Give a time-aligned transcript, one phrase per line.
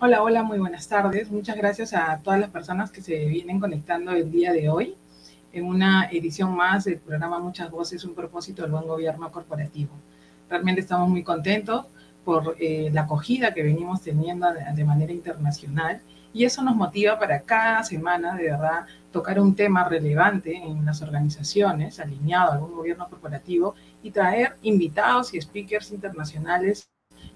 [0.00, 1.28] Hola, hola, muy buenas tardes.
[1.28, 4.94] Muchas gracias a todas las personas que se vienen conectando el día de hoy
[5.52, 9.90] en una edición más del programa Muchas Voces, un propósito del buen gobierno corporativo.
[10.48, 11.86] Realmente estamos muy contentos
[12.24, 16.00] por eh, la acogida que venimos teniendo de, manera internacional
[16.32, 21.02] y eso nos motiva para cada semana, de verdad, tocar un tema relevante en las
[21.02, 26.88] organizaciones, alineado al buen gobierno corporativo y traer invitados y speakers internacionales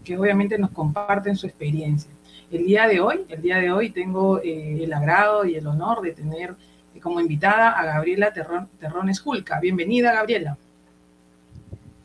[0.05, 2.13] que obviamente nos comparten su experiencia
[2.53, 6.03] el día de hoy, el día de hoy tengo eh, el agrado y el honor
[6.03, 6.55] de tener
[7.01, 9.59] como invitada a Gabriela Terrones Julca.
[9.59, 10.59] Bienvenida, Gabriela.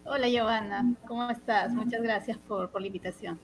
[0.06, 0.86] Hola, Giovanna.
[1.06, 1.74] ¿Cómo estás?
[1.74, 3.38] Muchas gracias por, la invitación.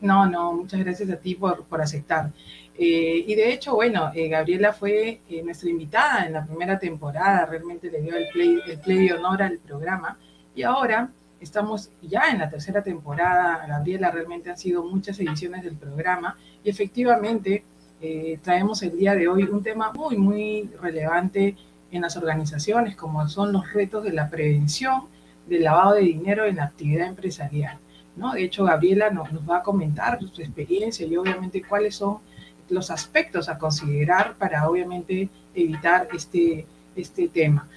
[0.00, 2.30] No, no, muchas gracias a ti por, aceptar.
[2.76, 7.90] Eh, y de hecho, bueno, eh, Gabriela fue nuestra invitada en la primera temporada, realmente
[7.90, 10.18] le dio el play, el play de honor al programa.
[10.54, 15.74] Y ahora Estamos ya en la tercera temporada, Gabriela, realmente han sido muchas ediciones del
[15.74, 17.64] programa y efectivamente
[18.00, 21.56] eh, traemos el día de hoy un tema muy, muy relevante
[21.90, 25.04] en las organizaciones, como son los retos de la prevención
[25.46, 27.78] del lavado de dinero en la actividad empresarial.
[28.16, 28.32] ¿no?
[28.32, 32.18] De hecho, Gabriela nos, nos va a comentar su experiencia y obviamente cuáles son
[32.68, 37.68] los aspectos a considerar para obviamente evitar este, este tema.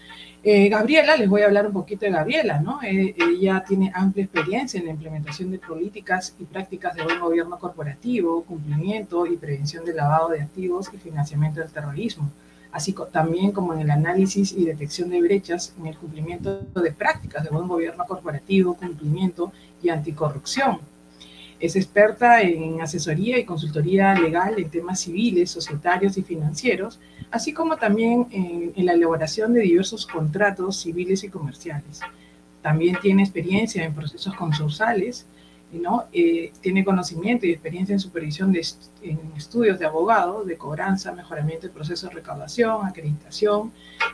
[0.45, 2.81] Eh, Gabriela, les voy a hablar un poquito de Gabriela, ¿no?
[2.83, 7.57] Eh, ella tiene amplia experiencia en la implementación de políticas y prácticas de buen gobierno
[7.57, 12.29] corporativo, cumplimiento y prevención del lavado de activos y financiamiento del terrorismo,
[12.73, 17.45] así también como en el análisis y detección de brechas en el cumplimiento de prácticas
[17.45, 20.79] de buen gobierno corporativo, cumplimiento y anticorrupción.
[21.63, 26.99] Es experta en asesoría y consultoría legal en temas civiles, societarios y financieros,
[27.31, 32.01] así como también en, la elaboración de diversos contratos civiles y comerciales.
[32.61, 35.25] También tiene experiencia en procesos concursales,
[35.71, 36.03] ¿no?
[36.11, 38.67] Eh, tiene conocimiento y experiencia en supervisión de
[39.01, 43.71] en estudios de abogado, de cobranza, mejoramiento del proceso de recaudación, acreditación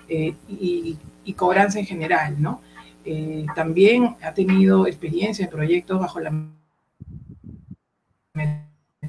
[0.08, 1.00] eh, y,
[1.36, 2.40] cobranza en general.
[2.40, 2.62] ¿no?
[3.06, 6.30] Eh, también ha tenido experiencia en proyectos bajo la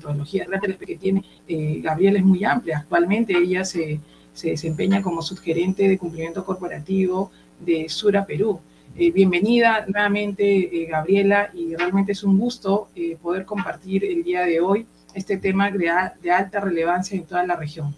[0.01, 0.47] metodología
[0.79, 2.79] que tiene eh, Gabriela es muy amplia.
[2.79, 4.01] Actualmente ella se,
[4.43, 8.61] desempeña como subgerente de cumplimiento corporativo de Sura Perú.
[8.97, 12.89] Eh, bienvenida nuevamente, eh, Gabriela, y realmente es un gusto
[13.23, 15.91] poder compartir el día de hoy este tema de,
[16.31, 17.95] alta relevancia en toda la región.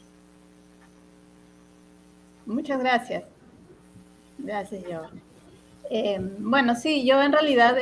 [2.44, 3.24] Muchas gracias.
[4.38, 5.02] Gracias, yo.
[6.38, 7.76] bueno, sí, yo en realidad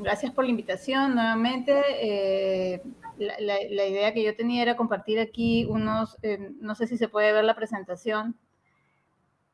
[0.00, 1.82] gracias por la invitación nuevamente.
[2.00, 2.82] Eh,
[3.18, 7.32] la, idea que yo tenía era compartir aquí unos, eh, no sé si se puede
[7.32, 8.36] ver la presentación.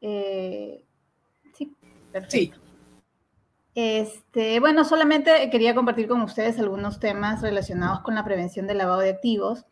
[0.00, 0.84] Eh,
[1.52, 1.74] sí,
[2.12, 2.58] perfecto.
[3.74, 9.00] Este, bueno, solamente quería compartir con ustedes algunos temas relacionados con la prevención del lavado
[9.00, 9.66] de activos.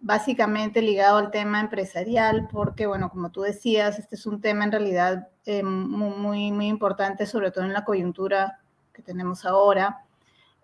[0.00, 4.72] básicamente ligado al tema empresarial, porque, bueno, como tú decías, este es un tema en
[4.72, 5.28] realidad
[5.62, 8.60] muy, muy importante, sobre todo en la coyuntura
[8.96, 10.00] que tenemos ahora,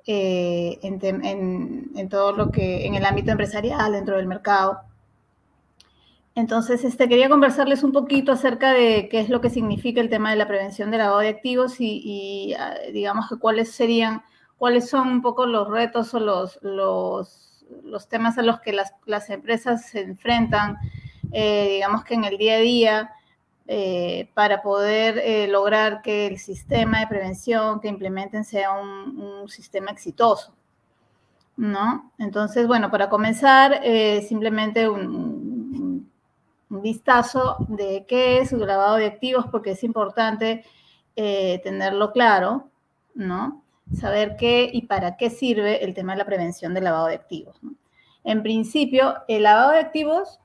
[0.06, 4.80] eh, en, todo lo que, en el ámbito empresarial, dentro del mercado.
[6.34, 10.30] Entonces, este, quería conversarles un poquito acerca de qué es lo que significa el tema
[10.30, 14.22] de la prevención del lavado de activos y, ah, digamos que cuáles serían,
[14.56, 18.94] cuáles son un poco los retos o los, los, los temas a los que las,
[19.04, 20.78] las empresas se enfrentan,
[21.32, 23.10] eh, digamos que en el día a día,
[23.68, 29.90] eh, para poder eh, lograr que el sistema de prevención que implementen sea un, sistema
[29.90, 30.54] exitoso.
[31.56, 32.12] ¿no?
[32.18, 36.10] Entonces, bueno, para comenzar, eh, simplemente un,
[36.68, 40.64] vistazo de qué es el grabado de activos, porque es importante
[41.14, 42.70] tenerlo claro,
[43.14, 43.62] ¿no?
[43.94, 47.60] saber qué y para qué sirve el tema de la prevención del lavado de activos.
[48.24, 50.40] En principio, el lavado de activos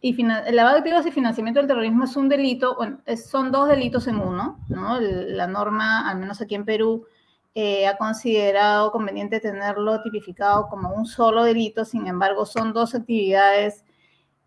[0.00, 3.68] y el lavado de activos y financiamiento del terrorismo es un delito, bueno, son dos
[3.68, 5.00] delitos en uno, ¿no?
[5.00, 7.06] La norma, al menos aquí en Perú,
[7.54, 13.84] eh, ha considerado conveniente tenerlo tipificado como un solo delito, sin embargo, son dos actividades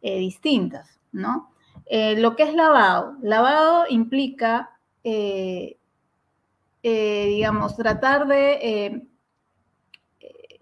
[0.01, 1.51] eh, distintas, ¿no?
[1.85, 4.77] Eh, lo que es lavado, lavado implica,
[6.81, 9.05] digamos, tratar de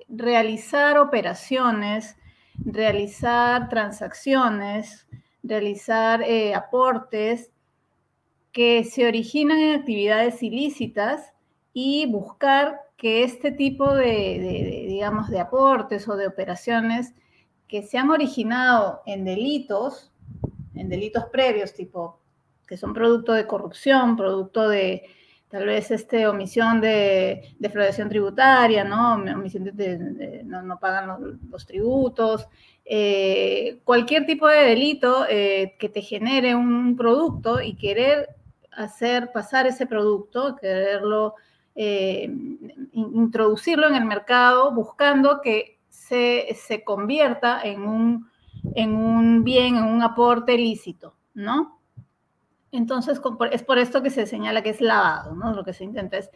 [0.08, 2.18] realizar operaciones
[2.66, 5.08] realizar transacciones,
[5.44, 7.52] realizar eh, aportes
[8.52, 11.34] que se originan en actividades ilícitas
[11.74, 17.14] y buscar que este tipo de, digamos, de aportes o de operaciones
[17.68, 20.12] que se han originado en delitos,
[20.76, 22.20] en delitos previos, tipo,
[22.68, 25.04] que son producto de corrupción, producto de,
[25.50, 29.16] tal vez este, omisión de defraudación tributaria, ¿no?
[29.16, 32.48] Omisión de, no, pagan los, tributos,
[32.86, 38.30] eh, cualquier tipo de delito eh, que te genere un producto y querer
[38.72, 41.36] hacer pasar ese producto, quererlo
[41.76, 42.32] eh,
[42.94, 48.30] introducirlo en el mercado buscando que se, se convierta en un,
[48.76, 51.79] en un bien, en un aporte lícito, ¿no?
[52.72, 53.20] Entonces,
[53.52, 55.54] es por esto que se señala que es lavado, ¿no?
[55.54, 56.30] Lo que se intenta es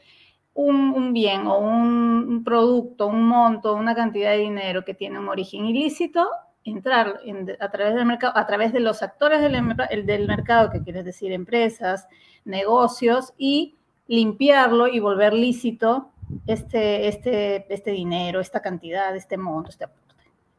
[0.53, 5.65] un, bien o un, producto, un monto, una cantidad de dinero que tiene un origen
[5.65, 6.27] ilícito,
[6.63, 7.19] entrar
[7.59, 11.31] a través del mercado, a través de los actores del, del mercado, que quiere decir
[11.31, 12.07] empresas,
[12.45, 13.75] negocios, y
[14.07, 16.09] limpiarlo y volver lícito
[16.47, 20.03] este, este, este dinero, esta cantidad, este monto, este aporte.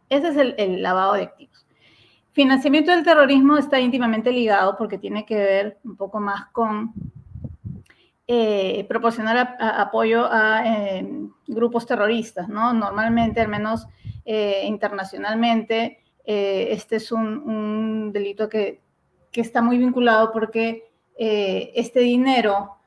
[0.09, 1.64] Ese es el lavado de activos.
[2.35, 6.93] Financiamiento del terrorismo está íntimamente ligado porque tiene que ver un poco más con
[8.27, 12.73] eh, proporcionar apoyo a em, grupos terroristas, ¿no?
[12.73, 13.87] Normalmente, al menos
[14.25, 18.81] eh, internacionalmente, eh, este es un, delito que,
[19.31, 22.79] que, está muy vinculado porque este dinero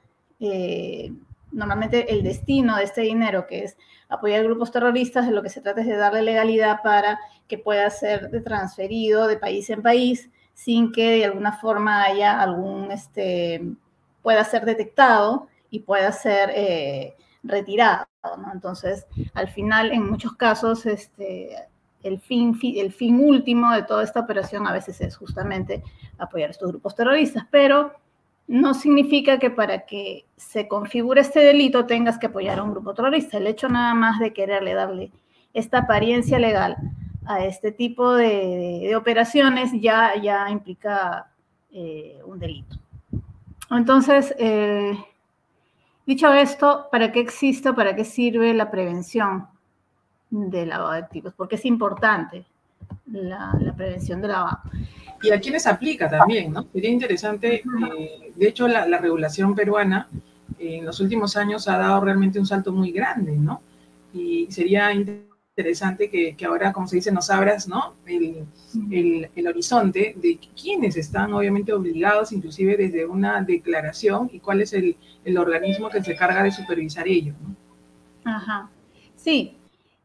[1.57, 3.77] normalmente el destino de este dinero, que es
[4.09, 7.89] apoyar grupos terroristas, de lo que se trata es de darle legalidad para que pueda
[7.89, 13.61] ser transferido de país en país sin que de alguna forma haya algún, este,
[14.21, 18.05] pueda ser detectado y pueda ser eh, retirado.
[18.53, 21.55] Entonces, al final, en muchos casos, este,
[22.03, 25.83] el fin, el fin último de toda esta operación a veces es justamente
[26.17, 27.93] apoyar a estos grupos terroristas, pero
[28.47, 32.93] no significa que para que se configure este delito tengas que apoyar a un grupo
[32.93, 33.37] terrorista.
[33.37, 35.11] El hecho nada más de quererle darle
[35.53, 36.77] esta apariencia legal
[37.25, 41.29] a este tipo de, operaciones ya, ya implica
[41.71, 42.77] eh, un delito.
[43.69, 44.97] Entonces, eh,
[46.05, 49.47] dicho esto, ¿para qué existe, para qué sirve la prevención
[50.29, 51.33] del lavado de activos?
[51.35, 52.45] Porque es importante
[53.05, 54.59] la, la prevención del lavado
[55.21, 56.67] y a quiénes aplica también, ¿no?
[56.71, 60.07] Sería interesante, eh, de hecho la, regulación peruana
[60.59, 63.61] en los últimos años ha dado realmente un salto muy grande, ¿no?
[64.13, 67.95] Y sería interesante que, ahora, como se dice, nos abras, ¿no?
[68.05, 68.47] El,
[69.35, 74.95] el, horizonte de quiénes están obviamente obligados, inclusive desde una declaración, y cuál es el,
[75.37, 77.55] organismo que se carga de supervisar ello, ¿no?
[78.31, 78.69] Ajá.
[79.15, 79.57] Sí,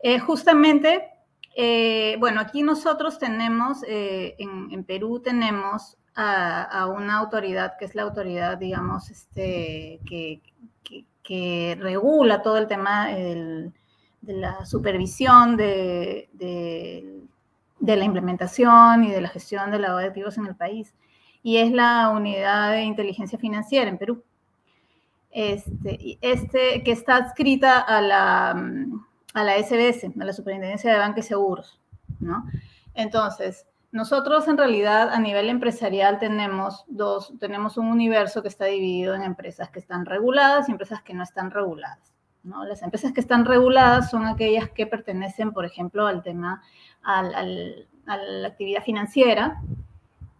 [0.02, 1.11] eh, justamente
[1.54, 8.02] eh, bueno, aquí nosotros tenemos, eh, en, Perú tenemos a, una autoridad que es la
[8.02, 10.40] autoridad, digamos, este, que,
[11.78, 13.72] regula todo el tema de
[14.22, 16.28] la supervisión de,
[17.80, 20.94] la implementación y de la gestión de lavado de activos en el país.
[21.42, 24.22] Y es la unidad de inteligencia financiera en Perú.
[25.30, 28.54] Este, este que está adscrita a la
[29.34, 31.80] a la SBS, a la Superintendencia de Banca y Seguros,
[32.20, 32.44] ¿no?
[32.94, 39.14] Entonces, nosotros en realidad a nivel empresarial tenemos dos, tenemos un universo que está dividido
[39.14, 42.14] en empresas que están reguladas y empresas que no están reguladas.
[42.42, 42.64] ¿no?
[42.64, 46.62] Las empresas que están reguladas son aquellas que pertenecen, por ejemplo, al tema,
[47.02, 49.60] a la actividad financiera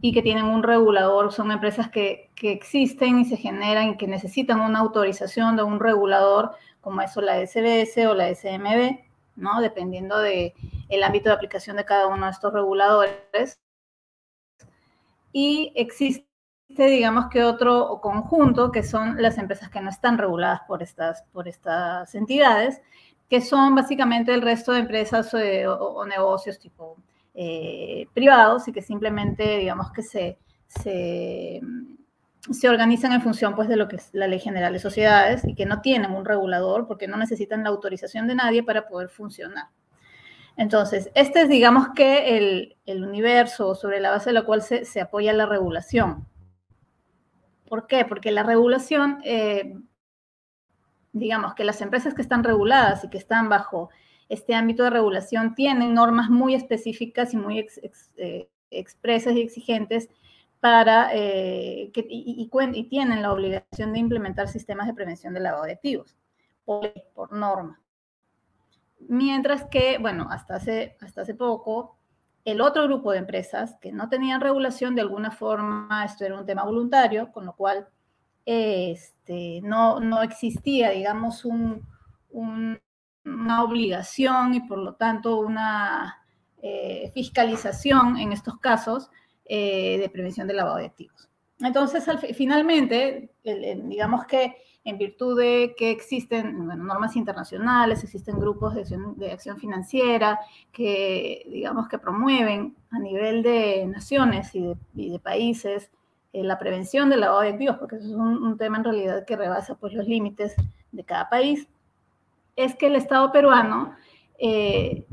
[0.01, 4.09] y que tienen un regulador, son empresas que, que existen y se generan y que
[4.09, 8.99] necesitan una autorización de un regulador como eso la SBS o la SMB,
[9.37, 9.63] ¿no?
[9.63, 10.53] Dependiendo del
[10.91, 13.59] el ámbito de aplicación de cada uno de estos reguladores.
[15.33, 16.27] Y existe,
[16.69, 21.49] digamos que otro conjunto, que son las empresas que no están reguladas por estas, por
[21.49, 22.83] estas entidades,
[23.31, 26.97] que son básicamente el resto de empresas eh, o, negocios tipo
[27.33, 31.61] eh, privados y que simplemente, digamos que se, se
[32.51, 35.55] se organizan en función pues, de lo que es la Ley General de Sociedades y
[35.55, 39.67] que no tienen un regulador porque no necesitan la autorización de nadie para poder funcionar.
[40.57, 44.85] Entonces, este es, digamos que, el, el universo sobre la base de lo cual se,
[44.85, 46.27] se, apoya la regulación.
[47.69, 48.05] ¿Por qué?
[48.05, 49.75] Porque la regulación, eh,
[51.13, 53.89] digamos que las empresas que están reguladas y que están bajo
[54.29, 57.67] este ámbito de regulación tienen normas muy específicas y muy
[58.17, 60.11] eh, expresas y exigentes
[60.63, 62.49] para, eh, que, y,
[62.89, 66.17] tienen la obligación de implementar sistemas de prevención de lavado de activos,
[66.65, 67.81] por, por norma.
[69.01, 71.97] Mientras que, bueno, hasta hace, hasta hace poco,
[72.45, 76.47] el otro grupo de empresas que no tenían regulación, de alguna forma, esto era un
[76.47, 77.89] tema voluntario, con lo cual
[78.47, 81.85] este, no, no existía, digamos, un,
[82.31, 82.79] un,
[83.25, 86.23] una obligación y por lo tanto una
[86.63, 89.11] eh, fiscalización en estos casos,
[89.45, 91.29] eh, de prevención del lavado de activos.
[91.61, 99.31] Entonces, al, finalmente, digamos que en virtud de que existen normas internacionales, existen grupos de
[99.31, 100.41] acción, financiera
[100.73, 105.91] que, digamos, que promueven a nivel de naciones y de, países
[106.33, 109.25] eh, la prevención del lavado de activos, porque eso es un, un, tema en realidad
[109.25, 110.57] que rebasa pues, los límites
[110.91, 111.69] de cada país,
[112.57, 113.95] es que el Estado peruano
[114.39, 115.05] eh,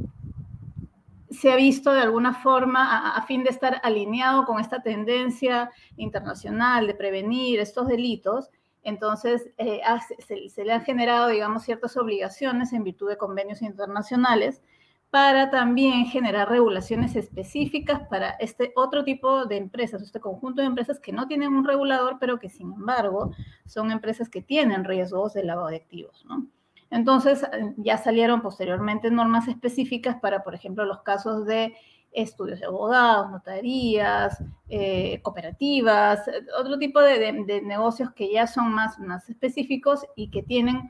[1.29, 6.87] se ha visto de alguna forma a, fin de estar alineado con esta tendencia internacional
[6.87, 8.49] de prevenir estos delitos,
[8.83, 9.81] entonces eh,
[10.25, 14.61] se, se, le han generado, digamos, ciertas obligaciones en virtud de convenios internacionales
[15.09, 20.99] para también generar regulaciones específicas para este otro tipo de empresas, este conjunto de empresas
[20.99, 23.31] que no tienen un regulador, pero que sin embargo
[23.65, 26.47] son empresas que tienen riesgos de lavado de activos, ¿no?
[26.91, 27.45] Entonces,
[27.77, 31.75] ya salieron posteriormente normas específicas para, por ejemplo, los casos de
[32.11, 36.21] estudios de abogados, notarías, eh, cooperativas,
[36.59, 40.89] otro tipo de, negocios que ya son más, más específicos y que tienen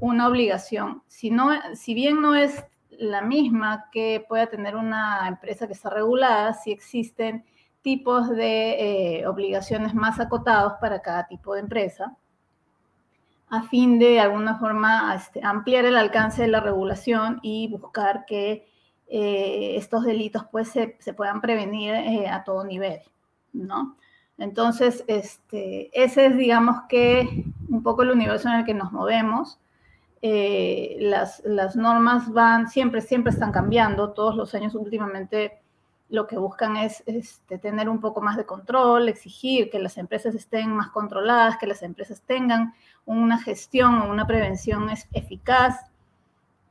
[0.00, 1.02] una obligación.
[1.06, 5.90] Si, no, si bien no es la misma que pueda tener una empresa que está
[5.90, 7.44] regulada, sí existen
[7.82, 12.16] tipos de eh, obligaciones más acotados para cada tipo de empresa
[13.48, 18.66] a fin de, alguna forma este, ampliar el alcance de la regulación y buscar que
[19.06, 23.00] eh, estos delitos pues se, se puedan prevenir eh, a todo nivel,
[23.52, 23.96] ¿no?
[24.38, 29.60] Entonces, este, ese es, digamos que, un poco el universo en el que nos movemos.
[30.22, 35.60] Eh, las, las, normas van, siempre, siempre están cambiando, todos los años últimamente
[36.08, 40.34] lo que buscan es este, tener un poco más de control, exigir que las empresas
[40.34, 42.74] estén más controladas, que las empresas tengan
[43.06, 45.80] una gestión o una prevención eficaz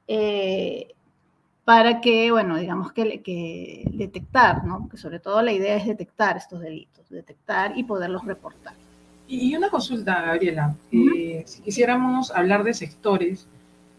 [0.08, 0.94] eh,
[1.66, 4.90] para que, bueno, digamos que, que, detectar, ¿no?
[4.90, 8.74] Que sobre todo la idea es detectar estos delitos, detectar y poderlos reportar.
[9.28, 11.18] Y una consulta, Gabriela, uh -huh.
[11.18, 13.48] eh, si quisiéramos hablar de sectores,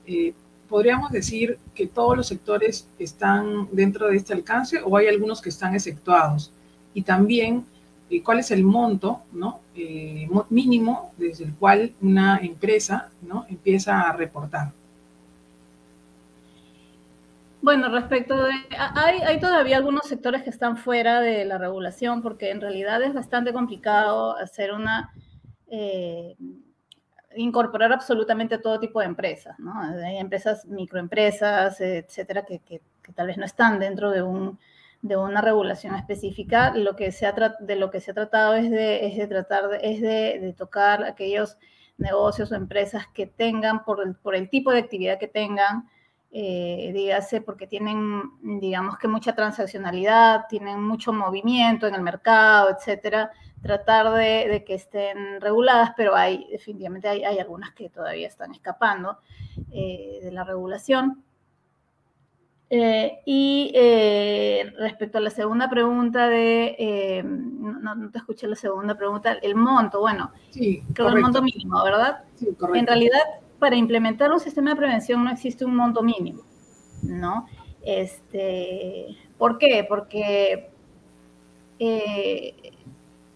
[0.07, 0.35] eh,
[0.69, 5.49] ¿podríamos decir que todos los sectores están dentro de este alcance o hay algunos que
[5.49, 6.53] están exceptuados?
[6.93, 7.65] Y también,
[8.11, 9.61] eh, ¿cuál es el monto ¿no?
[9.75, 13.11] eh, mínimo desde el cual una empresa
[13.49, 14.73] empieza a reportar?
[17.63, 18.53] Bueno, respecto de...
[18.79, 23.53] Hay, todavía algunos sectores que están fuera de la regulación porque en realidad es bastante
[23.53, 25.13] complicado hacer una...
[25.69, 26.37] Eh,
[27.37, 29.73] incorporar absolutamente todo tipo de empresas, ¿no?
[29.81, 32.81] Hay empresas, microempresas, etcétera, que
[33.13, 34.57] tal vez no están dentro de, un,
[35.05, 36.73] de una regulación específica.
[36.75, 39.69] Lo que se ha de lo que se ha tratado es de, es de tratar,
[39.69, 41.59] de, es de, de, tocar aquellos
[41.99, 45.91] negocios o empresas que tengan, por el, por el tipo de actividad que tengan,
[46.33, 53.31] eh, dígase, porque tienen, digamos que mucha transaccionalidad, tienen mucho movimiento en el mercado, etcétera,
[53.61, 59.19] tratar de, que estén reguladas, pero hay, definitivamente hay, hay algunas que todavía están escapando
[59.71, 61.24] eh, de la regulación.
[62.77, 68.57] Eh, y eh, respecto a la segunda pregunta de, eh, no, no, te escuché la
[68.57, 72.25] segunda pregunta, el monto, bueno, sí, creo el monto mínimo, ¿verdad?
[72.35, 72.75] Sí, correcto.
[72.75, 73.21] En realidad,
[73.61, 76.43] para implementar un sistema de prevención no existe un monto mínimo,
[77.05, 77.47] ¿no?
[77.81, 79.87] Este, ¿Por qué?
[79.89, 80.69] Porque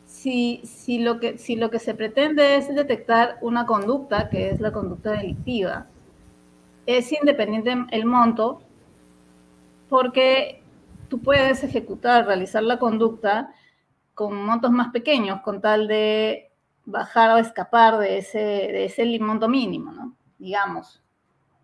[0.04, 4.60] si, si, lo que, si lo que se pretende es detectar una conducta, que es
[4.60, 5.86] la conducta delictiva,
[6.86, 8.62] es independiente el monto,
[9.88, 10.62] porque
[11.08, 13.52] tú puedes ejecutar, realizar la conducta
[14.14, 16.50] con montos más pequeños, con tal de
[16.84, 20.16] bajar o escapar de ese, de ese monto mínimo, ¿no?
[20.38, 21.02] Digamos,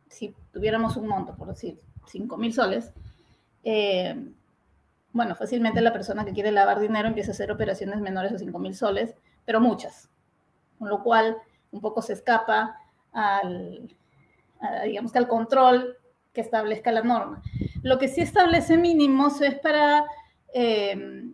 [0.08, 2.92] si tuviéramos un monto, por decir, 5 mil soles,
[3.64, 4.32] eh,
[5.12, 8.58] bueno, fácilmente la persona que quiere lavar dinero empieza a hacer operaciones menores a 5
[8.58, 9.14] mil soles,
[9.44, 10.10] pero muchas,
[10.78, 11.36] con lo cual
[11.70, 12.78] un poco se escapa
[13.12, 13.88] al,
[14.84, 15.96] digamos que al control
[16.32, 17.42] que establezca la norma.
[17.84, 20.06] Lo que sí establece mínimos es para,
[20.54, 21.30] eh,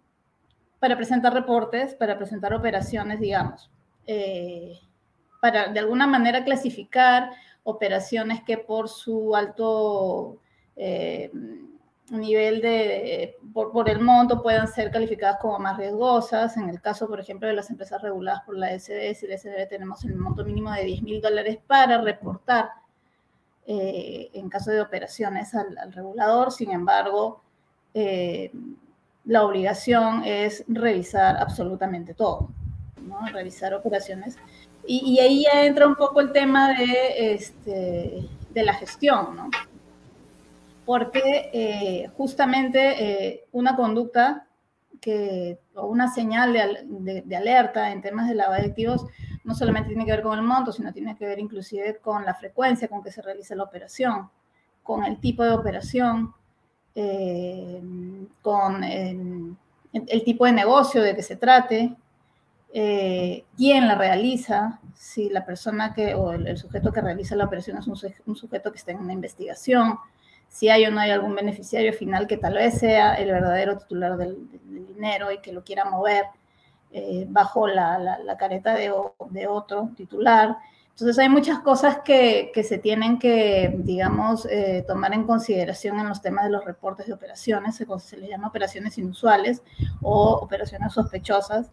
[0.80, 3.70] para presentar reportes, para presentar operaciones, digamos,
[4.04, 4.76] eh,
[5.40, 7.30] para de alguna manera clasificar
[7.62, 10.40] operaciones que por su alto
[10.74, 11.30] eh,
[12.10, 16.56] nivel de, por, el monto puedan ser calificadas como más riesgosas.
[16.56, 19.68] En el caso, por ejemplo, de las empresas reguladas por la SBS y la SDB
[19.68, 22.70] tenemos el monto mínimo de 10 mil dólares para reportar
[23.72, 26.50] eh, en caso de operaciones al, regulador.
[26.50, 27.40] Sin embargo,
[27.94, 28.50] eh,
[29.26, 32.48] la obligación es revisar absolutamente todo,
[33.00, 33.24] ¿no?
[33.28, 34.38] revisar operaciones.
[34.86, 39.50] Y, y, ahí ya entra un poco el tema de, este, de la gestión, ¿no?
[40.90, 44.48] porque eh, justamente eh, una conducta
[45.00, 49.06] que, o una señal de, alerta en temas de lavado de activos
[49.44, 52.34] no solamente tiene que ver con el monto, sino tiene que ver inclusive con la
[52.34, 54.30] frecuencia con que se realiza la operación,
[54.82, 56.34] con el tipo de operación,
[56.94, 57.82] eh,
[58.42, 59.56] con el,
[60.24, 61.96] tipo de negocio de que se trate,
[62.72, 67.86] quién la realiza, si la persona que o el, sujeto que realiza la operación es
[67.86, 69.98] un sujeto que está en una investigación,
[70.50, 74.16] si hay o no hay algún beneficiario final que tal vez sea el verdadero titular
[74.16, 74.36] del,
[74.86, 76.24] dinero y que lo quiera mover
[76.92, 78.90] eh, bajo la, careta de,
[79.48, 80.56] otro titular.
[80.90, 86.20] Entonces hay muchas cosas que, se tienen que, digamos, eh, tomar en consideración en los
[86.20, 89.62] temas de los reportes de operaciones, se, se les llama operaciones inusuales
[90.02, 91.70] o operaciones sospechosas.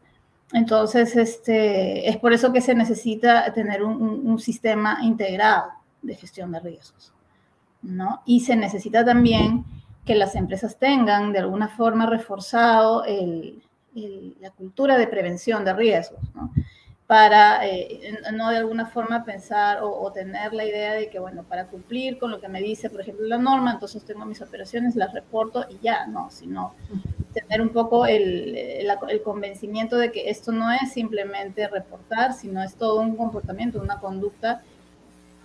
[0.54, 5.72] Entonces, este, es por eso que se necesita tener un sistema integrado
[6.02, 7.14] de gestión de riesgos.
[7.82, 8.22] ¿no?
[8.26, 9.66] Y se necesita también
[10.06, 13.04] que las empresas tengan de alguna forma reforzado
[14.40, 16.52] la cultura de prevención de riesgos, ¿no?
[17.08, 21.68] Para eh, no de alguna forma pensar o, tener la idea de que, bueno, para
[21.68, 25.14] cumplir con lo que me dice, por ejemplo, la norma, entonces tengo mis operaciones, las
[25.14, 26.76] reporto y ya, no, sino
[27.34, 32.76] tener un poco el, el convencimiento de que esto no es simplemente reportar, sino es
[32.76, 34.62] todo un comportamiento, una conducta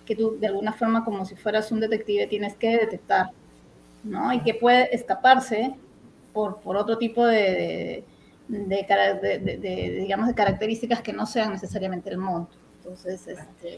[0.05, 3.29] que tú de alguna forma como si fueras un detective tienes que detectar,
[4.03, 4.33] ¿no?
[4.33, 5.75] Y que puede escaparse
[6.33, 8.03] por, por otro tipo de, de,
[8.53, 12.55] digamos, de características que no sean necesariamente el monto.
[12.77, 13.77] Entonces, este...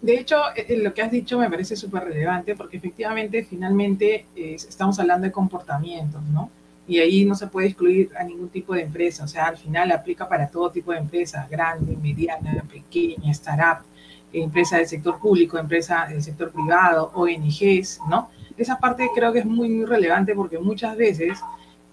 [0.00, 4.26] De hecho, eh, eh, lo que has dicho me parece súper relevante porque efectivamente, finalmente,
[4.34, 6.50] estamos hablando de comportamientos, ¿no?
[6.88, 9.92] Y ahí no se puede excluir a ningún tipo de empresa, o sea, al final
[9.92, 13.84] aplica para todo tipo de empresas, grande, mediana, pequeña, startup
[14.32, 18.30] empresa del sector público, empresa del sector privado, ONGs, ¿no?
[18.56, 21.40] Esa parte creo que es muy, muy relevante porque muchas veces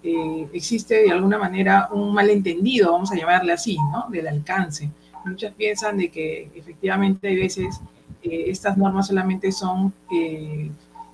[0.02, 4.06] eh, existe de alguna manera un malentendido, vamos a llamarle así, ¿no?
[4.08, 4.90] Del alcance.
[5.24, 7.80] Muchas piensan de que efectivamente hay veces
[8.22, 10.70] eh, estas normas solamente son eh,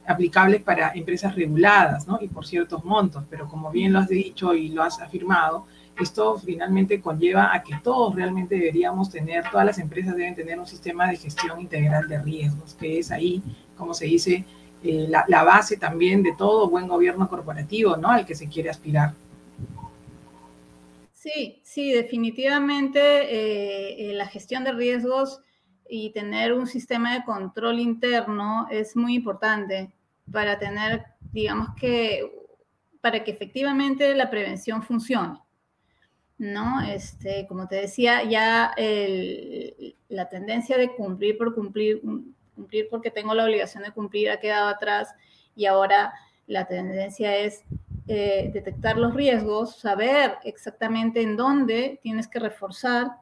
[0.06, 2.18] aplicables para empresas reguladas, ¿no?
[2.20, 5.66] Y por ciertos montos, pero como bien lo has dicho y lo has afirmado,
[5.98, 10.66] esto finalmente conlleva a que todos realmente deberíamos tener, todas las empresas deben tener un
[10.66, 13.42] sistema de gestión integral de riesgos, que es ahí,
[13.76, 14.44] como se dice,
[14.82, 18.10] eh, la, base también de todo buen gobierno corporativo, ¿no?
[18.10, 19.14] Al que se quiere aspirar.
[21.14, 25.40] Sí, sí, definitivamente eh, eh, la gestión de riesgos
[25.88, 29.90] y tener un sistema de control interno es muy importante
[30.30, 32.30] para tener, digamos que,
[33.00, 35.38] para que efectivamente la prevención funcione.
[36.38, 36.82] ¿no?
[36.82, 38.74] Este, como te decía, ya
[40.08, 42.02] la tendencia de cumplir por cumplir,
[42.56, 45.14] cumplir porque tengo la obligación de cumplir ha quedado atrás
[45.54, 46.12] y ahora
[46.48, 47.62] la tendencia es
[48.08, 53.12] eh, detectar los riesgos, saber exactamente en dónde tienes que reforzar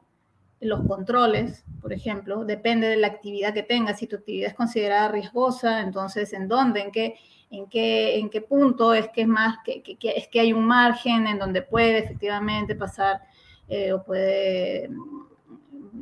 [0.61, 3.99] los controles, por ejemplo, depende de la actividad que tengas.
[3.99, 7.15] Si tu actividad es considerada riesgosa, entonces en dónde, en qué,
[7.51, 11.27] en qué, en qué punto es que es más, que, es que hay un margen
[11.27, 13.21] en donde puede efectivamente pasar
[13.67, 14.89] eh, o puede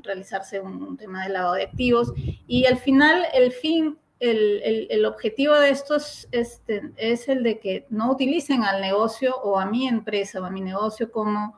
[0.02, 2.14] realizarse un, tema de lavado de activos.
[2.48, 7.60] Y al final, el fin, el, el, objetivo de esto es, este, es el de
[7.60, 11.56] que no utilicen al negocio o a mi empresa o a mi negocio como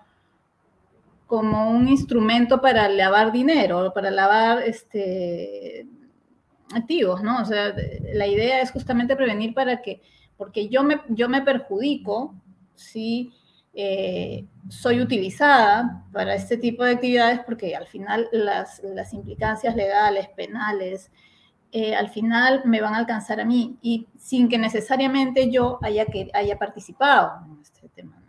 [1.27, 5.87] como un instrumento para lavar dinero, para lavar este,
[6.73, 7.41] activos, ¿no?
[7.41, 7.75] O sea,
[8.13, 10.01] la idea es justamente prevenir para que,
[10.37, 12.35] porque yo me, yo me perjudico
[12.75, 13.31] si
[13.75, 20.29] eh, soy utilizada para este tipo de actividades, porque al final las, las implicancias legales,
[20.29, 21.11] penales,
[21.71, 26.05] eh, al final me van a alcanzar a mí y sin que necesariamente yo haya,
[26.05, 28.21] que, haya participado en este tema.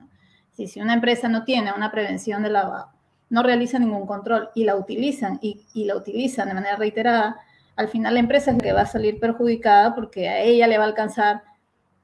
[0.50, 2.90] Si, si una empresa no tiene una prevención de lavado,
[3.28, 7.38] no realizan ningún control y la utilizan y, la utilizan de manera reiterada,
[7.76, 10.78] al final la empresa es la que va a salir perjudicada porque a ella le
[10.78, 11.42] va a alcanzar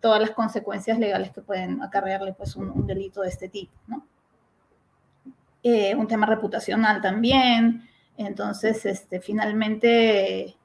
[0.03, 4.05] todas las consecuencias legales que pueden acarrearle pues un, delito de este tipo, ¿no?
[5.63, 10.57] Eh, un tema reputacional también, entonces este, finalmente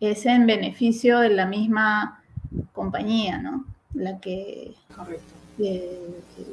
[0.00, 2.22] es en beneficio de la misma
[2.74, 3.64] compañía, ¿no?
[3.94, 4.74] La que,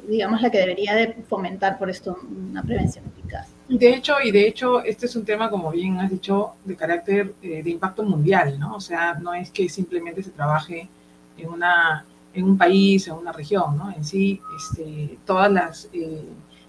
[0.08, 3.48] digamos, la que debería de fomentar por esto una prevención eficaz.
[3.68, 7.34] De hecho, y de hecho, este es un tema, como bien has dicho, de carácter
[7.42, 8.76] eh, de impacto mundial, ¿no?
[8.76, 10.88] O sea, no es que simplemente se trabaje
[11.36, 13.90] en, una, en un país, en una región, ¿no?
[13.90, 16.24] En sí, este, todas las, eh,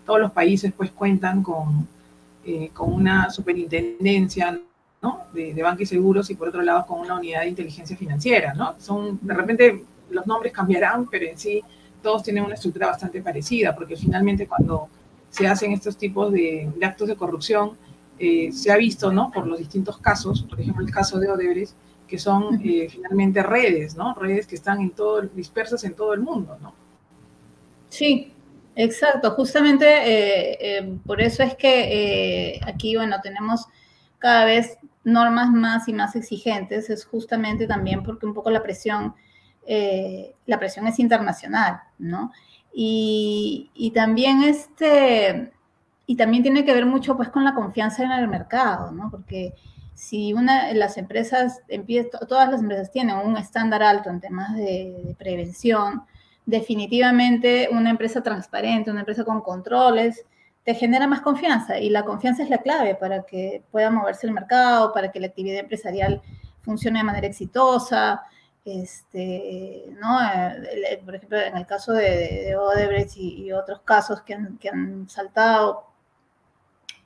[0.06, 1.88] todos los países pues cuentan con,
[2.46, 4.60] eh, con una superintendencia,
[5.34, 8.76] de, de y seguros y por otro lado con una unidad de inteligencia financiera, ¿no?
[8.80, 11.62] Son, de repente los nombres cambiarán, pero en sí
[12.02, 14.88] todos tienen una estructura bastante parecida, porque finalmente cuando
[15.30, 17.72] se hacen estos tipos de, actos de corrupción,
[18.20, 19.32] eh, se ha visto, ¿no?
[19.32, 21.74] Por los distintos casos, por ejemplo el caso de Odebrecht,
[22.14, 24.14] que son eh, finalmente redes, ¿no?
[24.14, 26.76] Redes que están en todo, dispersas en todo el mundo, ¿no?
[27.90, 28.32] Sí,
[28.76, 29.32] exacto.
[29.32, 29.88] Justamente
[30.78, 33.66] eh, por eso es que aquí, bueno, tenemos
[34.20, 39.16] cada vez normas más y más exigentes es justamente también porque un poco la presión,
[39.66, 42.32] eh, la presión es internacional, ¿no?
[42.72, 45.52] Y, también este,
[46.06, 49.10] y también tiene que ver mucho pues con la confianza en el mercado, ¿no?
[49.10, 49.56] Porque
[49.94, 51.62] si una, las empresas,
[52.28, 56.04] todas las empresas tienen un estándar alto en temas de prevención,
[56.46, 60.26] definitivamente una empresa transparente, una empresa con controles,
[60.64, 64.34] te genera más confianza y la confianza es la clave para que pueda moverse el
[64.34, 66.22] mercado, para que la actividad empresarial
[66.62, 68.24] funcione de manera exitosa.
[68.66, 70.20] Este, ¿no?
[71.04, 75.93] Por ejemplo, en el caso de, Odebrecht y, otros casos que han, saltado,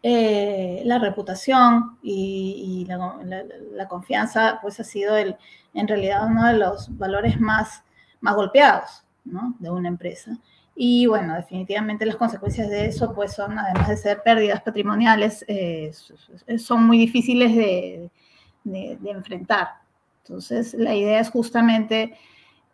[0.04, 5.36] eh, la reputación y, la, confianza pues ha sido el,
[5.74, 7.84] en realidad uno de los valores más,
[8.22, 9.56] más golpeados ¿no?
[9.60, 10.38] de una empresa.
[10.80, 15.92] Y bueno, definitivamente las consecuencias de eso, pues son, además de ser pérdidas patrimoniales, eh,
[16.60, 18.12] son muy difíciles de,
[19.06, 19.70] enfrentar.
[20.24, 22.16] Entonces, la idea es justamente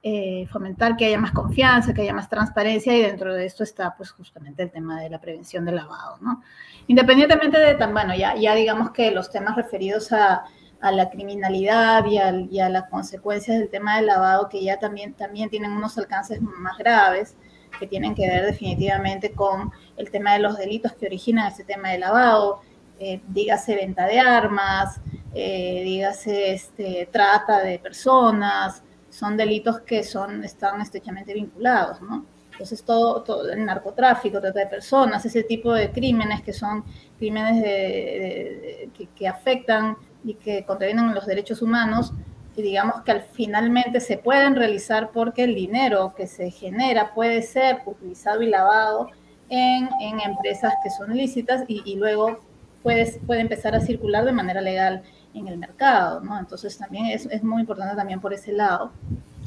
[0.05, 3.95] eh, fomentar que haya más confianza, que haya más transparencia y dentro de esto está
[3.95, 6.43] pues justamente el tema de la prevención del lavado, ¿no?
[6.87, 10.43] Independientemente de tan, bueno, ya, digamos que los temas referidos a,
[10.81, 15.71] la criminalidad y a, las consecuencias del tema del lavado, que ya también, también tienen
[15.71, 17.37] unos alcances más graves,
[17.79, 21.91] que tienen que ver definitivamente con el tema de los delitos que originan ese tema
[21.91, 22.59] de lavado,
[22.99, 24.99] eh, dígase venta de armas,
[25.33, 28.83] eh, dígase este, trata de personas,
[29.13, 32.25] son delitos que son, están estrechamente vinculados, ¿no?
[32.51, 36.83] Entonces, todo, el narcotráfico, trata de personas, ese tipo de crímenes que son
[37.17, 42.13] crímenes de, que, afectan y que contravienen los derechos humanos,
[42.55, 47.41] y digamos que al finalmente se pueden realizar porque el dinero que se genera puede
[47.41, 49.09] ser utilizado y lavado
[49.49, 52.39] en, en empresas que son lícitas y, y luego
[52.83, 56.37] puede, puede empezar a circular de manera legal en el mercado, ¿no?
[56.39, 58.91] Entonces también es, es muy importante también por ese lado.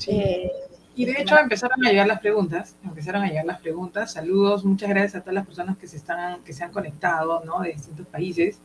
[0.07, 0.51] Eh,
[0.95, 4.13] y de hecho empezaron a llegar las preguntas, empezaron a llegar las preguntas.
[4.13, 7.61] Saludos, muchas gracias a todas las personas que se, están, que se han conectado, ¿no?
[7.61, 8.61] De distintos países.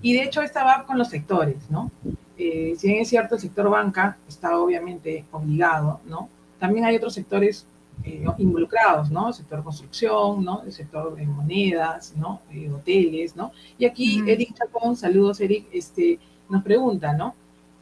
[0.00, 1.90] Y de hecho esta va con los sectores, ¿no?
[2.36, 6.28] Eh, si bien es cierto, el sector banca está obviamente obligado, ¿no?
[6.58, 7.66] También hay otros sectores
[8.02, 9.28] eh, involucrados, ¿no?
[9.28, 10.62] El sector construcción, ¿no?
[10.62, 12.40] El sector de monedas, ¿no?
[12.50, 13.52] Eh, hoteles, ¿no?
[13.78, 17.34] Y aquí Eric Chacón, saludos Eric, este, nos pregunta, ¿no?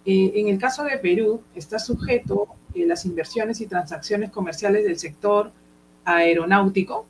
[0.04, 5.52] en el caso de Perú, ¿está sujeto las inversiones y transacciones comerciales del sector
[6.04, 7.06] aeronáutico?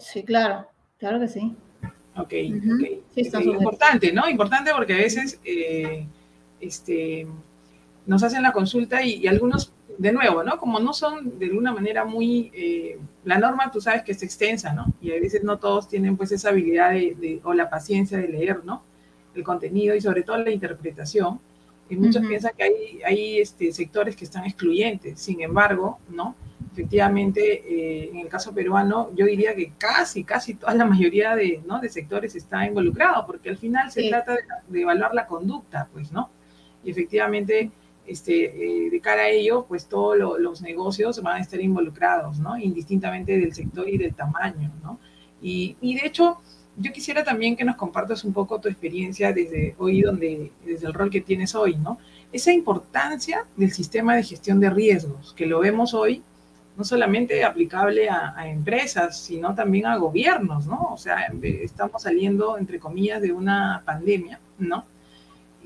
[0.00, 0.66] Sí, claro,
[0.98, 1.54] claro que sí.
[2.16, 3.02] Ok, ok.
[3.14, 4.26] es importante, ¿no?
[4.28, 6.06] Importante porque a veces eh,
[6.60, 7.26] este,
[8.06, 10.58] nos hacen la consulta y, algunos, de nuevo, ¿no?
[10.58, 12.50] Como no son de alguna manera muy...
[12.54, 14.92] Eh, la norma, tú sabes que es extensa, ¿no?
[15.00, 18.64] Y a veces no todos tienen pues esa habilidad de, o la paciencia de leer,
[18.64, 18.82] ¿no?
[19.34, 21.40] El contenido y sobre todo la interpretación.
[21.88, 25.20] Y muchos piensan que hay, hay este, sectores que están excluyentes.
[25.20, 26.34] Sin embargo, ¿no?
[26.76, 31.62] efectivamente, eh, en el caso peruano, yo diría que casi, casi toda la mayoría de,
[31.66, 31.80] ¿no?
[31.80, 34.36] de sectores está involucrado, porque al final se trata
[34.68, 36.28] de, evaluar la conducta, pues, ¿no?
[36.84, 37.70] Y efectivamente,
[38.06, 42.58] este, eh, de cara a ello, pues todos los negocios van a estar involucrados, ¿no?
[42.58, 44.98] Indistintamente del sector y del tamaño, ¿no?
[45.42, 46.38] Y, de hecho,
[46.76, 50.94] yo quisiera también que nos compartas un poco tu experiencia desde hoy, donde, desde el
[50.94, 51.98] rol que tienes hoy, ¿no?
[52.32, 56.22] Esa importancia del sistema de gestión de riesgos, que lo vemos hoy
[56.76, 60.88] no solamente aplicable a, empresas, sino también a gobiernos, ¿no?
[60.92, 64.84] O sea, estamos saliendo, entre comillas, de una pandemia, ¿no?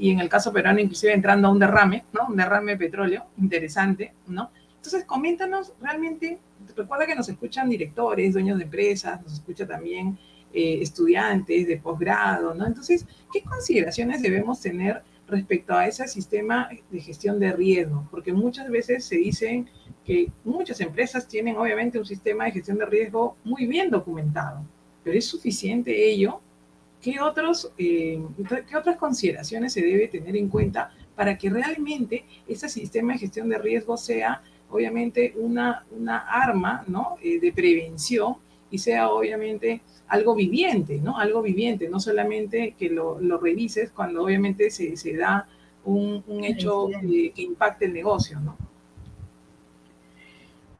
[0.00, 2.28] Y en el caso peruano, inclusive entrando a un derrame, ¿no?
[2.28, 4.50] Un derrame de petróleo, interesante, ¿no?
[4.76, 6.38] Entonces, coméntanos realmente,
[6.74, 10.18] recuerda que nos escuchan directores, dueños de empresas, nos escucha también
[10.54, 12.66] eh, estudiantes de posgrado, ¿no?
[12.66, 18.08] Entonces, ¿qué consideraciones debemos tener respecto a ese sistema de gestión de riesgo?
[18.10, 19.68] Porque muchas veces se dicen
[20.02, 24.64] que muchas empresas tienen obviamente un sistema de gestión de riesgo muy bien documentado,
[25.04, 26.40] pero ¿es suficiente ello?
[27.00, 28.22] ¿Qué, otros, eh,
[28.68, 33.48] ¿Qué otras consideraciones se debe tener en cuenta para que realmente ese sistema de gestión
[33.48, 37.16] de riesgo sea obviamente una, una arma ¿no?
[37.22, 38.36] Eh, de prevención
[38.70, 41.18] y sea obviamente algo viviente, ¿no?
[41.18, 45.48] Algo viviente, no solamente que lo, revises cuando obviamente se, da
[45.84, 48.56] un, hecho que impacte el negocio, ¿no?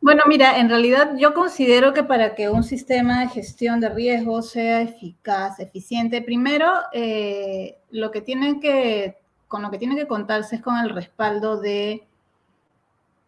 [0.00, 4.50] Bueno, mira, en realidad yo considero que para que un sistema de gestión de riesgos
[4.50, 10.56] sea eficaz, eficiente, primero eh, lo que tienen que, con lo que tienen que contarse
[10.56, 12.06] es con el respaldo de,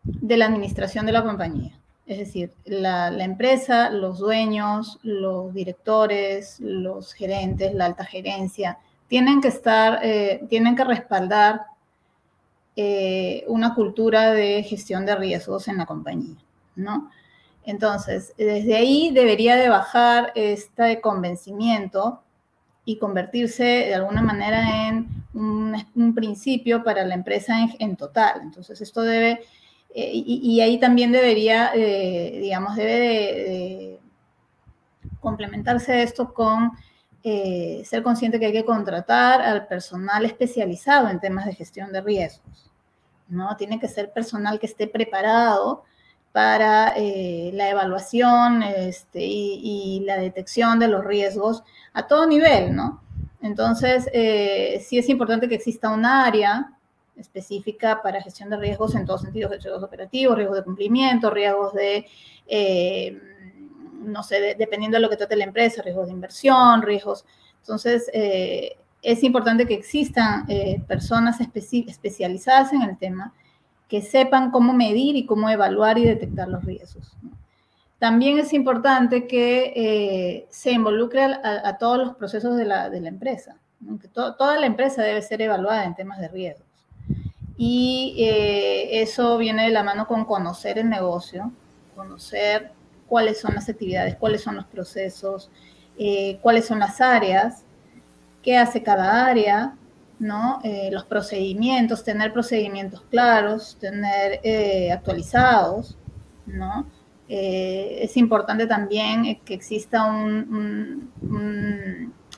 [0.03, 1.79] de la administración de la compañía.
[2.07, 9.49] Es decir, la, empresa, los dueños, los directores, los gerentes, la alta gerencia, tienen que
[9.49, 11.63] estar, eh, tienen que respaldar
[12.77, 16.37] eh, una cultura de gestión de riesgos en la compañía,
[16.77, 17.11] ¿no?
[17.65, 22.23] Entonces, desde ahí debería de bajar este convencimiento
[22.85, 28.41] y convertirse de alguna manera en un, principio para la empresa en total.
[28.43, 29.41] Entonces, esto debe
[29.95, 34.01] eh, y, ahí también debería, eh, digamos, debe de,
[35.21, 36.73] complementarse esto con
[37.23, 42.01] eh, ser consciente que hay que contratar al personal especializado en temas de gestión de
[42.01, 42.71] riesgos.
[43.29, 43.57] ¿no?
[43.57, 45.85] Tiene que ser personal que esté preparado
[46.33, 53.03] para la evaluación este, y, la detección de los riesgos a todo nivel, ¿no?
[53.43, 54.05] Entonces,
[54.85, 56.73] sí es importante que exista un área
[57.17, 62.07] específica para gestión de riesgos en todos sentidos, riesgos operativos, riesgos de cumplimiento, riesgos de,
[62.47, 63.21] eh,
[64.03, 67.25] no sé, dependiendo de lo que trate la empresa, riesgos de inversión, riesgos.
[67.59, 73.33] Entonces, eh, es importante que existan eh, personas especializadas en el tema
[73.93, 77.15] que sepan cómo medir y cómo evaluar y detectar los riesgos.
[77.99, 83.59] También es importante que se involucre a, todos los procesos de la, empresa.
[84.15, 86.65] toda la empresa debe ser evaluada en temas de riesgo
[87.59, 91.53] y eh, eso viene de la mano con conocer el negocio,
[91.95, 92.73] conocer
[93.07, 95.51] cuáles son las actividades, cuáles son los procesos,
[95.99, 97.65] eh, cuáles son las áreas,
[98.43, 99.77] qué hace cada área,
[100.23, 100.61] ¿no?
[100.65, 104.41] Eh, los procedimientos, tener procedimientos claros, tener
[104.93, 105.99] actualizados,
[106.47, 106.87] ¿no?
[107.29, 111.11] es importante también que exista un,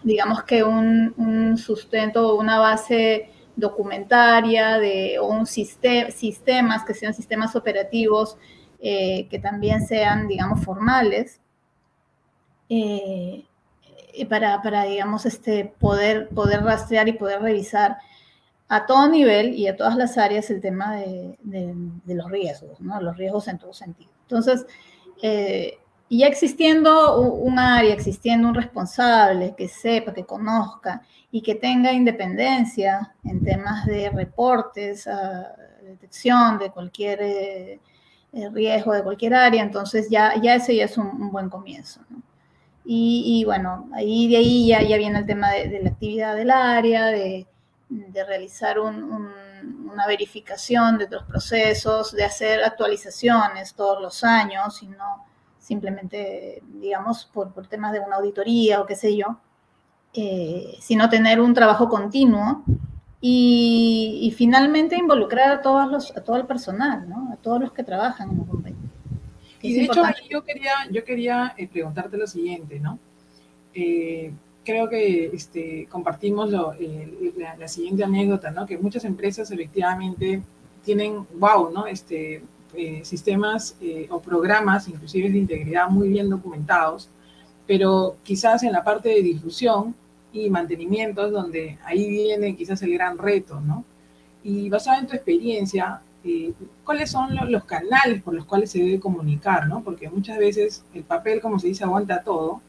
[0.04, 7.12] digamos que un, un sustento, una base documentaria de, o un sistema, sistemas que sean
[7.12, 8.36] sistemas operativos
[8.86, 11.40] eh, que también sean, digamos, formales,
[12.68, 13.46] eh,
[14.28, 17.98] para, para, digamos, este, poder, poder rastrear y poder revisar
[18.68, 21.36] a todo nivel y a todas las áreas el tema de,
[22.06, 23.00] los riesgos, ¿no?
[23.00, 24.10] los riesgos en todo sentido.
[24.22, 24.66] Entonces,
[25.22, 25.78] eh,
[26.10, 33.14] ya existiendo un área, existiendo un responsable que sepa, que conozca y que tenga independencia
[33.24, 37.80] en temas de reportes, ah, detección de cualquier eh,
[38.32, 42.00] eh, riesgo de cualquier área, entonces ya, ya ese ya es un, buen comienzo.
[42.86, 47.06] Y, bueno, ahí de ahí ya, ya viene el tema de, la actividad del área,
[47.06, 47.46] de,
[48.26, 55.24] realizar una verificación de los procesos, de hacer actualizaciones todos los años y no
[55.58, 59.38] simplemente, digamos, por, por temas de una auditoría o qué sé yo,
[60.12, 62.62] eh, sino tener un trabajo continuo
[63.20, 67.32] y, finalmente involucrar a, todos los, a todo el personal, ¿no?
[67.32, 68.73] a todos los que trabajan en la compañía.
[69.68, 72.98] Y de hecho, yo quería, yo quería eh, preguntarte lo siguiente, ¿no?
[73.74, 74.32] Eh,
[74.64, 76.74] creo que este, compartimos lo,
[77.36, 78.66] la, la, siguiente anécdota, ¿no?
[78.66, 80.42] Que muchas empresas efectivamente
[80.84, 81.86] tienen, wow, ¿no?
[81.86, 82.42] Este,
[82.76, 87.08] eh, sistemas eh, o programas, inclusive de integridad, muy bien documentados,
[87.68, 89.94] pero quizás en la parte de difusión
[90.32, 93.84] y mantenimiento es donde ahí viene quizás el gran reto, ¿no?
[94.42, 96.52] Y basado en tu experiencia, eh,
[96.84, 99.82] ¿cuáles son los, canales por los cuales se debe comunicar, ¿no?
[99.82, 102.60] Porque muchas veces el papel, como se dice, aguanta todo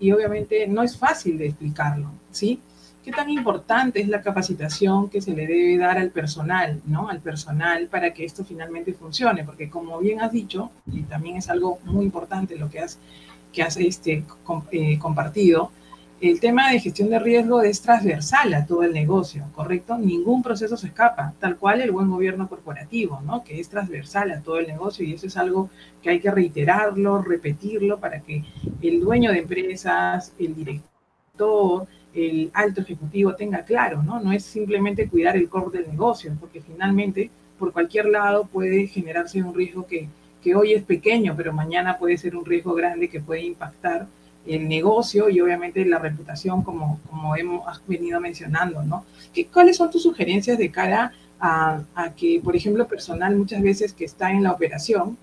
[0.00, 2.60] y obviamente no es fácil de explicarlo, ¿sí?
[3.04, 7.08] qué tan importante es la capacitación que se le debe dar al personal, ¿no?
[7.08, 11.50] Al personal para que esto finalmente funcione, porque como bien has dicho, y también es
[11.50, 12.98] algo muy importante lo que has,
[13.52, 14.24] que has este,
[14.70, 15.72] eh, compartido,
[16.22, 19.98] el tema de gestión de riesgo es transversal a todo el negocio, ¿correcto?
[19.98, 23.42] Ningún proceso se escapa, tal cual el buen gobierno corporativo, ¿no?
[23.42, 25.68] Que es transversal a todo el negocio y eso es algo
[26.00, 28.44] que hay que reiterarlo, repetirlo para que
[28.80, 34.20] el dueño de empresas, el director, el alto ejecutivo tenga claro, ¿no?
[34.20, 39.42] No es simplemente cuidar el core del negocio, porque finalmente por cualquier lado puede generarse
[39.42, 40.08] un riesgo que,
[40.40, 44.06] que hoy es pequeño, pero mañana puede ser un riesgo grande que puede impactar
[44.46, 49.04] el negocio y obviamente la reputación, como, como hemos venido mencionando, ¿no?
[49.32, 51.82] ¿Qué, ¿Cuáles son tus sugerencias de cara a,
[52.16, 55.16] que, por ejemplo, personal muchas veces que está en la operación,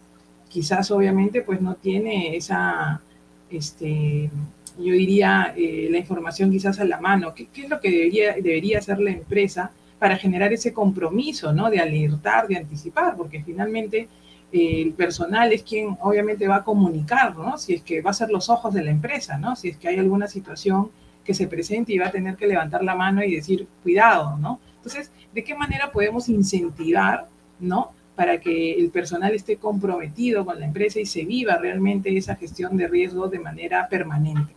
[0.50, 3.02] quizás obviamente pues no tiene esa,
[3.50, 4.30] este,
[4.78, 7.34] yo diría, eh, la información quizás a la mano?
[7.34, 11.70] ¿Qué, ¿Qué, es lo que debería, debería hacer la empresa para generar ese compromiso, ¿no?
[11.70, 14.08] De alertar, de anticipar, porque finalmente
[14.52, 17.58] el personal es quien obviamente va a comunicar, ¿no?
[17.58, 19.56] Si es que va a ser los ojos de la empresa, ¿no?
[19.56, 20.90] Si es que hay alguna situación
[21.24, 24.60] que se presente y va a tener que levantar la mano y decir, cuidado, ¿no?
[24.78, 27.28] Entonces, ¿de qué manera podemos incentivar,
[27.60, 27.92] ¿no?
[28.16, 32.76] Para que el personal esté comprometido con la empresa y se viva realmente esa gestión
[32.78, 34.56] de riesgo de manera permanente.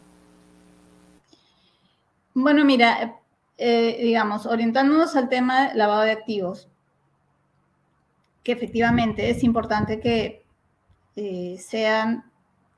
[2.34, 3.16] Bueno, mira,
[3.58, 6.68] eh, digamos, orientándonos al tema lavado de activos,
[8.42, 10.44] que efectivamente es importante que
[11.16, 12.24] eh, sean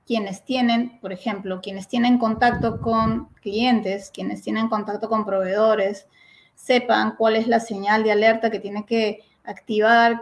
[0.06, 6.06] quienes tienen, por ejemplo, quienes tienen contacto con clientes, quienes tienen contacto con proveedores,
[6.54, 10.20] sepan cuál es la señal de alerta que tiene que activar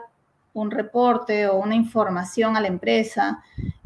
[0.54, 3.42] un reporte o una información a la empresa,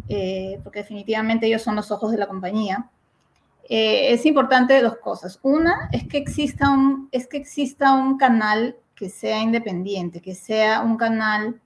[0.08, 2.90] eh, porque definitivamente ellos son los ojos de la compañía.
[3.68, 5.38] Eh, es importante dos cosas.
[5.42, 10.80] Una es que exista un, es que exista un canal que sea independiente, que sea
[10.80, 11.60] un canal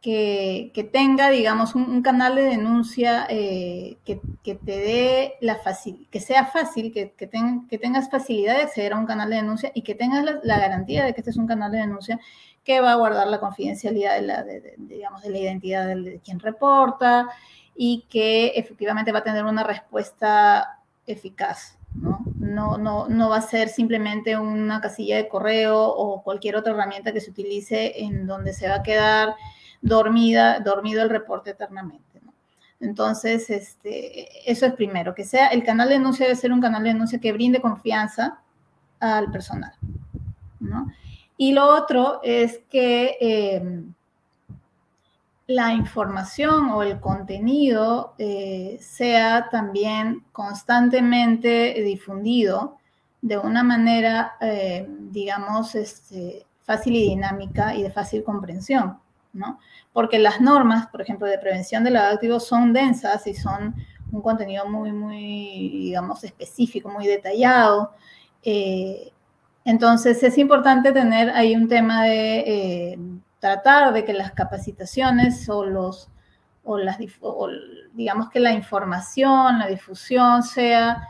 [0.00, 4.20] que, tenga, digamos, un, canal de denuncia eh, que,
[4.54, 7.28] te dé la fácil, que sea fácil, que, que,
[7.68, 11.04] que, tengas facilidad de acceder a un canal de denuncia y que tengas la, garantía
[11.04, 12.18] de que este es un canal de denuncia
[12.64, 14.44] que va a guardar la confidencialidad de la,
[14.78, 17.28] digamos, de la identidad de quien reporta
[17.76, 21.78] y que efectivamente va a tener una respuesta eficaz.
[21.94, 22.24] ¿no?
[22.50, 27.12] No, no, no va a ser simplemente una casilla de correo o cualquier otra herramienta
[27.12, 29.34] que se utilice en donde se va a quedar
[29.80, 32.20] dormida, dormido el reporte eternamente.
[32.80, 36.82] Entonces, este, eso es primero, que sea el canal de denuncia debe ser un canal
[36.82, 38.40] de denuncia que brinde confianza
[38.98, 39.72] al personal.
[40.60, 40.90] ¿no?
[41.36, 43.84] Y lo otro es que eh,
[45.50, 52.78] la información o el contenido eh, sea también constantemente difundido
[53.20, 59.00] de una manera, eh, digamos, este, fácil y dinámica y de fácil comprensión,
[59.32, 59.58] ¿no?
[59.92, 63.74] Porque las normas, por ejemplo, de prevención de lavado activo son densas y son
[64.12, 67.90] un contenido muy, muy, digamos, específico, muy detallado.
[68.44, 69.10] Eh,
[69.64, 72.96] entonces es importante tener ahí un tema de
[73.40, 76.08] tratar de que las capacitaciones o los
[76.62, 76.98] o las
[77.92, 81.08] digamos que la información, la difusión sea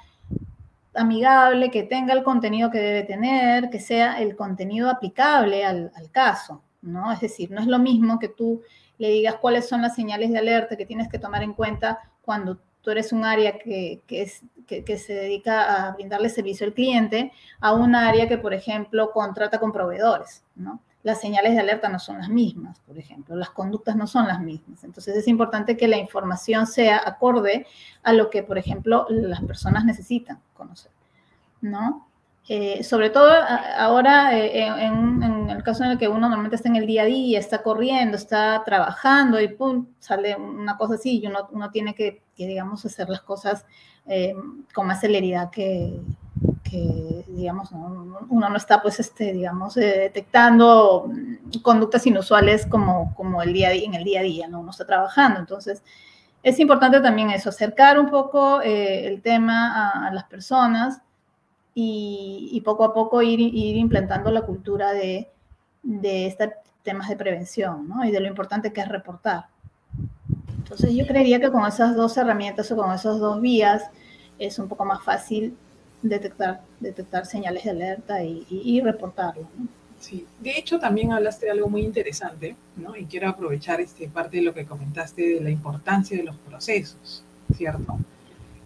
[0.94, 6.62] amigable, que tenga el contenido que debe tener, que sea el contenido aplicable al, caso,
[6.82, 7.12] ¿no?
[7.12, 8.62] Es decir, no es lo mismo que tú
[8.98, 12.58] le digas cuáles son las señales de alerta que tienes que tomar en cuenta cuando
[12.80, 17.72] tú eres un área que, es, que, se dedica a brindarle servicio al cliente, a
[17.72, 20.80] un área que, por ejemplo, contrata con proveedores, ¿no?
[21.02, 24.40] Las señales de alerta no son las mismas, por ejemplo, las conductas no son las
[24.40, 24.84] mismas.
[24.84, 27.66] Entonces es importante que la información sea acorde
[28.02, 30.92] a lo que, por ejemplo, las personas necesitan conocer,
[31.62, 32.06] ¿no?
[32.48, 33.30] Eh, sobre todo
[33.76, 37.06] ahora, eh, en, el caso en el que uno normalmente está en el día a
[37.06, 41.94] día, está corriendo, está trabajando y pum, sale una cosa así y uno, uno tiene
[41.94, 43.64] que, digamos, hacer las cosas
[44.06, 44.34] eh,
[44.74, 46.00] con más celeridad que,
[46.70, 51.10] que, digamos, uno no está, pues, este, digamos, eh, detectando
[51.62, 54.60] conductas inusuales como, como el día, en el día a día, ¿no?
[54.60, 55.40] Uno está trabajando.
[55.40, 55.82] Entonces,
[56.42, 61.02] es importante también eso, acercar un poco eh, el tema a, las personas
[61.74, 65.28] y, poco a poco ir, ir implantando la cultura de,
[65.82, 66.48] de estos
[66.82, 68.04] temas de prevención, ¿no?
[68.04, 69.46] Y de lo importante que es reportar.
[70.56, 73.90] Entonces, yo creería que con esas dos herramientas o con esas dos vías
[74.38, 75.56] es un poco más fácil
[76.02, 79.46] detectar, detectar señales de alerta y, reportarlo.
[79.98, 82.96] Sí, de hecho también hablaste de algo muy interesante, ¿no?
[82.96, 87.22] Y quiero aprovechar este, parte de lo que comentaste de la importancia de los procesos,
[87.54, 87.98] ¿cierto?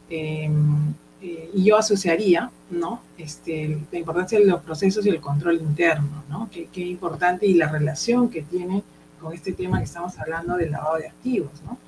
[0.08, 3.00] Em, eh, y yo asociaría, ¿no?
[3.18, 6.48] Este, la importancia de los procesos y el control interno, ¿no?
[6.52, 8.84] Qué, qué importante y la relación que tiene
[9.20, 11.78] con este tema que estamos hablando del lavado de activos, ¿no?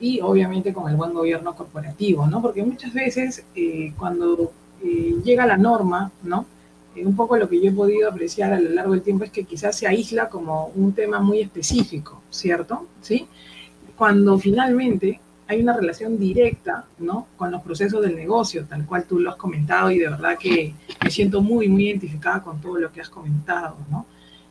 [0.00, 2.40] Y obviamente con el buen gobierno corporativo, ¿no?
[2.40, 6.46] Porque muchas veces eh, cuando eh, llega la norma, ¿no?
[7.04, 9.44] un poco lo que yo he podido apreciar a lo largo del tiempo es que
[9.44, 12.86] quizás se aísla como un tema muy específico, ¿cierto?
[13.00, 13.26] ¿Sí?
[13.96, 17.28] Cuando finalmente hay una relación directa, ¿no?
[17.36, 20.74] Con los procesos del negocio, tal cual tú lo has comentado y de verdad que
[21.02, 24.06] me siento muy, muy identificada con todo lo que has comentado, ¿no?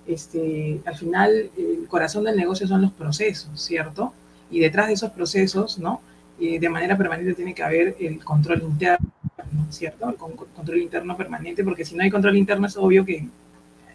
[0.08, 4.14] Este, al final, el corazón del negocio son los procesos, ¿cierto?
[4.50, 6.02] Y detrás de esos procesos, ¿no?
[6.40, 9.12] Eh, de manera permanente tiene que haber el control interno,
[9.70, 10.10] ¿cierto?
[10.10, 13.28] El control interno permanente, porque si no hay control interno es obvio que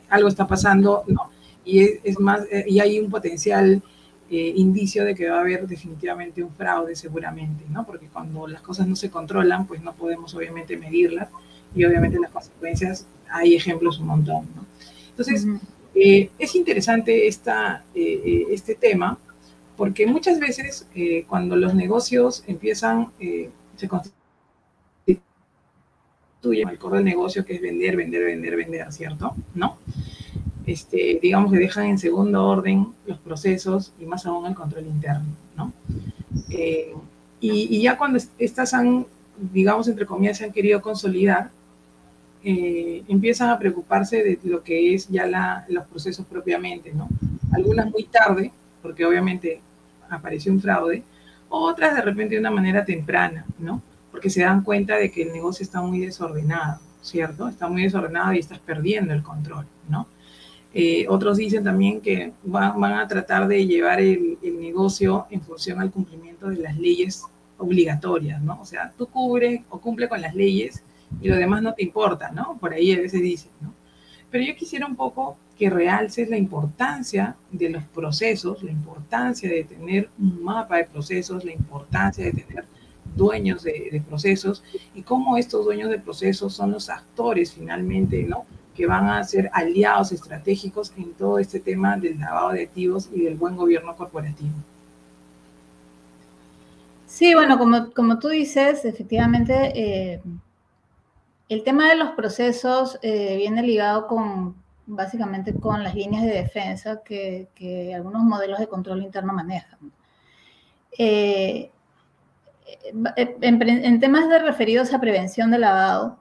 [0.09, 1.31] algo está pasando, ¿no?
[1.65, 3.83] Y es, más, eh, y hay un potencial
[4.31, 7.87] eh, indicio de que va a haber definitivamente un fraude seguramente, ¿no?
[7.87, 11.29] Porque cuando las cosas no se controlan, pues no podemos obviamente medirlas
[11.75, 14.67] y obviamente las consecuencias, hay ejemplos un montón, ¿no?
[15.11, 15.47] Entonces,
[15.95, 19.19] eh, es interesante esta, este tema
[19.77, 20.87] porque muchas veces
[21.27, 23.11] cuando los negocios empiezan,
[23.77, 24.22] se constituyen
[26.45, 29.35] el core del negocio que es vender, vender, vender, vender, ¿cierto?
[29.55, 29.79] ¿No?
[30.67, 35.25] este, digamos que dejan en segundo orden los procesos y más aún el control interno,
[35.57, 35.73] ¿no?
[36.51, 36.95] Eh,
[37.41, 39.05] y, ya cuando estas han,
[39.53, 41.51] digamos, entre comillas, se han querido consolidar,
[42.45, 47.09] eh, empiezan a preocuparse de lo que es ya la, los procesos propiamente, ¿no?
[47.53, 49.61] Algunas muy tarde, porque obviamente
[50.09, 51.03] apareció un fraude,
[51.49, 53.83] otras de repente de una manera temprana, ¿no?
[54.23, 57.49] Porque se dan cuenta de que el negocio está muy desordenado, ¿cierto?
[57.49, 60.07] Está muy desordenado y estás perdiendo el control, ¿no?
[60.73, 65.91] Eh, otros dicen también que van, a tratar de llevar el, negocio en función al
[65.91, 67.25] cumplimiento de las leyes
[67.59, 68.61] obligatorias, ¿no?
[68.61, 70.85] O sea, tú cubre o cumple con las leyes
[71.21, 72.57] y lo demás no te importa, ¿no?
[72.61, 73.75] Por ahí a veces dicen, ¿no?
[74.31, 79.65] Pero yo quisiera un poco que realces la importancia de los procesos, la importancia de
[79.65, 82.67] tener un mapa de procesos, la importancia de tener
[83.15, 84.63] dueños de, procesos
[84.95, 88.47] y cómo estos dueños de procesos son los actores finalmente, ¿no?
[88.75, 93.23] que van a ser aliados estratégicos en todo este tema del lavado de activos y
[93.23, 94.55] del buen gobierno corporativo.
[97.07, 100.23] Sí, bueno, como, como tú dices, efectivamente, eh,
[101.51, 104.55] el tema de los procesos eh, viene ligado con
[104.87, 109.79] básicamente con las líneas de defensa que, algunos modelos de control interno manejan.
[110.99, 111.71] Eh,
[112.85, 116.19] en, en, temas de referidos a prevención de lavado,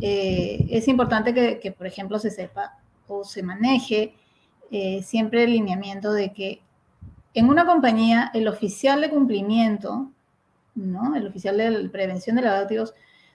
[0.00, 2.78] eh, es importante que, por ejemplo, se sepa
[3.08, 4.14] o se maneje
[4.70, 6.62] eh, siempre el lineamiento de que
[7.34, 10.10] en una compañía el oficial de cumplimiento,
[10.74, 11.14] ¿no?
[11.14, 12.92] el oficial de prevención de lavado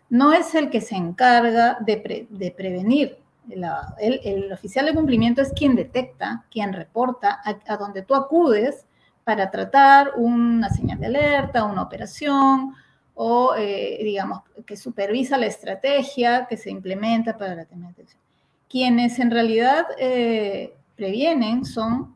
[0.10, 3.18] no es el que se encarga de, prevenir
[3.50, 3.96] el lavado.
[4.00, 8.87] El, oficial de cumplimiento es quien detecta, quien reporta a, a donde tú acudes
[9.28, 12.74] para tratar una señal de alerta, una operación,
[13.14, 18.06] o, eh, digamos, que supervisa la estrategia que se implementa para la de
[18.70, 22.14] Quienes en realidad eh, previenen son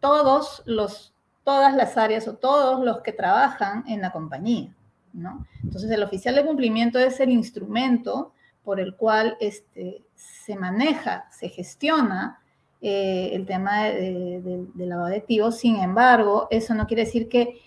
[0.00, 1.14] todos los,
[1.44, 4.68] todas las áreas o todos los que trabajan en la compañía,
[5.14, 5.46] ¿no?
[5.64, 11.48] Entonces, el oficial de cumplimiento es el instrumento por el cual este, se maneja, se
[11.48, 12.38] gestiona
[12.80, 15.58] eh, el tema de, de, lavado de activos.
[15.58, 17.60] Sin embargo, eso no quiere decir que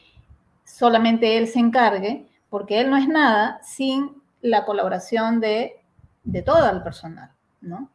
[0.64, 5.76] solamente él se encargue, porque él no es nada sin la colaboración de,
[6.46, 7.30] todo el personal,
[7.62, 7.90] ¿no?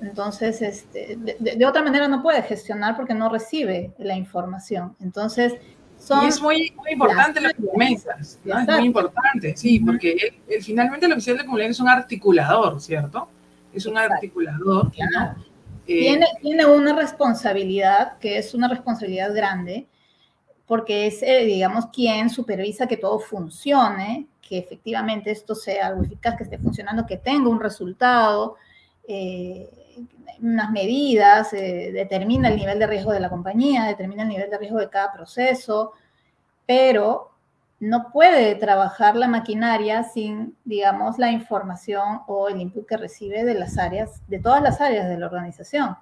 [0.00, 4.96] Entonces, este, de, otra manera no puede gestionar porque no recibe la información.
[5.00, 5.54] Entonces,
[5.98, 8.58] son y es muy, importante las promesas, ¿no?
[8.58, 13.28] Es muy importante, sí, porque finalmente el oficial de comunidad es un articulador, ¿cierto?
[13.72, 15.53] Es un articulador, ¿no?
[15.86, 19.86] Eh, tiene, tiene una responsabilidad que es una responsabilidad grande,
[20.66, 26.36] porque es, eh, digamos, quien supervisa que todo funcione, que efectivamente esto sea algo eficaz,
[26.36, 28.56] que esté funcionando, que tenga un resultado,
[29.06, 29.68] eh,
[30.40, 34.58] unas medidas, eh, determina el nivel de riesgo de la compañía, determina el nivel de
[34.58, 35.92] riesgo de cada proceso,
[36.66, 37.30] pero
[37.84, 43.54] no puede trabajar la maquinaria sin, digamos, la información o el input que recibe de
[43.54, 45.96] las áreas, de todas las áreas de la organización.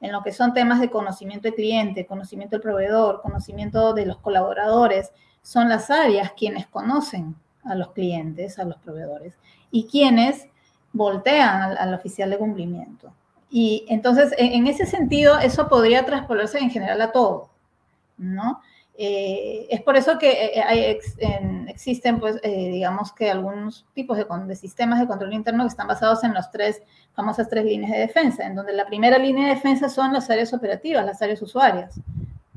[0.00, 4.18] En lo que son temas de conocimiento del cliente, conocimiento del proveedor, conocimiento de los
[4.18, 7.34] colaboradores, son las áreas quienes conocen
[7.64, 9.34] a los clientes, a los proveedores,
[9.70, 10.46] y quienes
[10.92, 13.12] voltean al, oficial de cumplimiento.
[13.50, 17.48] Y entonces, en, ese sentido, eso podría traspolarse en general a todo,
[18.18, 18.60] ¿no?
[18.94, 20.98] Eh, es por eso que eh, hay
[21.68, 25.88] existen, pues, eh, digamos que algunos tipos de, de, sistemas de control interno que están
[25.88, 26.82] basados en las tres
[27.14, 30.52] famosas tres líneas de defensa, en donde la primera línea de defensa son las áreas
[30.52, 31.98] operativas, las áreas usuarias,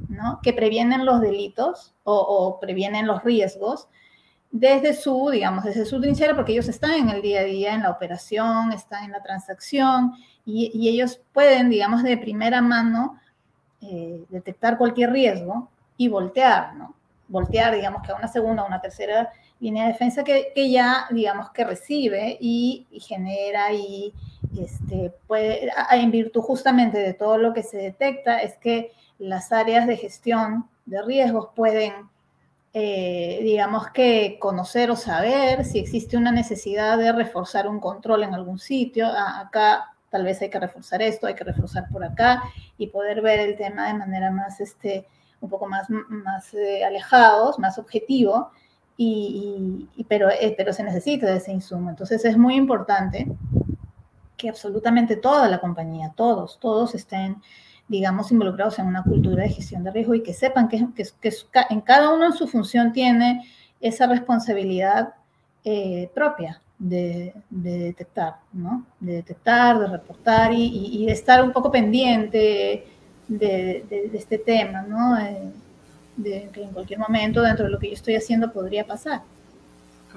[0.10, 0.40] ¿no?
[0.44, 3.88] Que previenen los delitos o, o previenen los riesgos
[4.52, 7.84] desde su, digamos, desde su trinchera, porque ellos están en el día a día, en
[7.84, 10.14] la operación, están en la transacción,
[10.46, 13.20] y, y ellos pueden, digamos, de primera mano
[13.82, 16.96] eh, detectar cualquier riesgo y voltear, ¿no?
[17.28, 21.08] Voltear, digamos, que a una segunda o una tercera línea de defensa que, que ya,
[21.10, 24.14] digamos, que recibe y, genera y
[24.60, 29.88] este, puede, en virtud justamente de todo lo que se detecta, es que las áreas
[29.88, 31.94] de gestión de riesgos pueden
[32.78, 38.34] eh, digamos que conocer o saber si existe una necesidad de reforzar un control en
[38.34, 39.08] algún sitio.
[39.08, 42.44] Acá tal vez hay que reforzar esto, hay que reforzar por acá
[42.78, 45.08] y poder ver el tema de manera más, este,
[45.46, 48.52] un poco más, más eh, alejados, más objetivo,
[48.98, 51.90] y, y, pero, eh, pero se necesita de ese insumo.
[51.90, 53.28] Entonces es muy importante
[54.38, 57.42] que absolutamente toda la compañía, todos, todos estén
[57.88, 61.34] digamos, involucrados en una cultura de gestión de riesgo y que sepan que, que, que
[61.70, 63.48] en cada uno en su función tiene
[63.80, 65.14] esa responsabilidad
[65.64, 68.86] eh, propia de, de, detectar, ¿no?
[69.00, 72.88] De detectar, de reportar y, y, y de estar un poco pendiente
[73.28, 75.18] de, de este tema, ¿no?
[75.20, 75.52] Eh,
[76.18, 79.22] de que en cualquier momento dentro de lo que yo estoy haciendo podría pasar.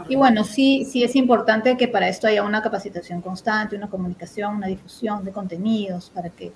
[0.09, 4.55] Y bueno, sí, sí es importante que para esto haya una capacitación constante, una comunicación,
[4.55, 6.53] una difusión de contenidos para que